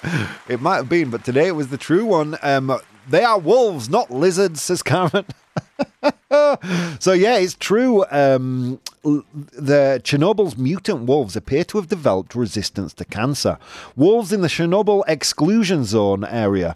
[0.47, 2.37] it might have been, but today it was the true one.
[2.43, 2.77] Um,
[3.09, 5.25] they are wolves, not lizards, says Cameron.
[6.99, 8.05] so yeah, it's true.
[8.11, 13.57] Um, the Chernobyl's mutant wolves appear to have developed resistance to cancer.
[13.95, 16.75] Wolves in the Chernobyl exclusion zone area.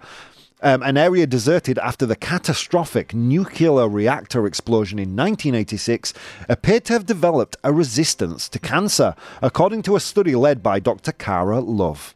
[0.62, 6.14] Um, an area deserted after the catastrophic nuclear reactor explosion in 1986
[6.50, 11.12] appeared to have developed a resistance to cancer, according to a study led by Dr.
[11.12, 12.16] Cara Love.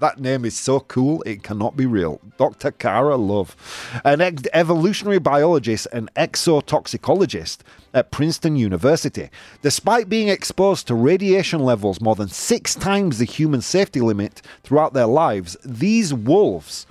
[0.00, 2.22] That name is so cool, it cannot be real.
[2.38, 2.70] Dr.
[2.70, 3.54] Cara Love,
[4.02, 7.58] an ex- evolutionary biologist and ecotoxicologist
[7.92, 9.28] at Princeton University.
[9.60, 14.94] Despite being exposed to radiation levels more than six times the human safety limit throughout
[14.94, 16.86] their lives, these wolves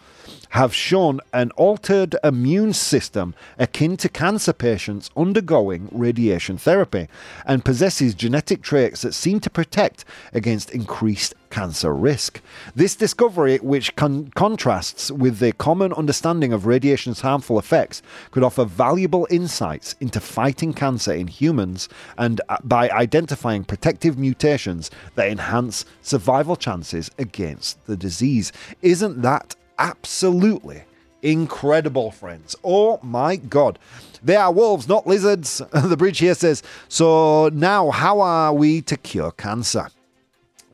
[0.49, 7.07] have shown an altered immune system akin to cancer patients undergoing radiation therapy
[7.45, 12.41] and possesses genetic traits that seem to protect against increased cancer risk.
[12.75, 18.01] This discovery, which con- contrasts with the common understanding of radiation's harmful effects,
[18.31, 24.91] could offer valuable insights into fighting cancer in humans and uh, by identifying protective mutations
[25.15, 28.51] that enhance survival chances against the disease.
[28.81, 30.83] Isn't that absolutely
[31.21, 32.55] incredible, friends.
[32.63, 33.79] Oh my god.
[34.21, 35.61] They are wolves, not lizards.
[35.71, 39.87] the bridge here says, So now, how are we to cure cancer?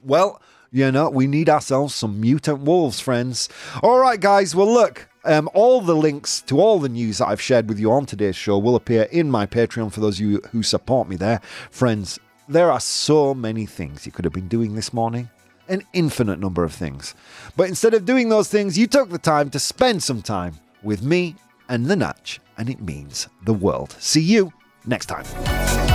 [0.04, 0.42] Well,
[0.72, 3.50] you know, we need ourselves some mutant wolves, friends.
[3.82, 4.56] All right, guys.
[4.56, 5.08] Well, look.
[5.24, 8.36] Um, all the links to all the news that I've shared with you on today's
[8.36, 11.42] show will appear in my Patreon for those of you who support me there.
[11.72, 15.32] Friends, there are so many things you could have been doing this morning
[15.68, 17.16] an infinite number of things.
[17.56, 21.02] But instead of doing those things, you took the time to spend some time with
[21.02, 21.36] me
[21.70, 23.96] and the Natch, and it means the world.
[24.00, 24.54] See you
[24.86, 25.95] next time.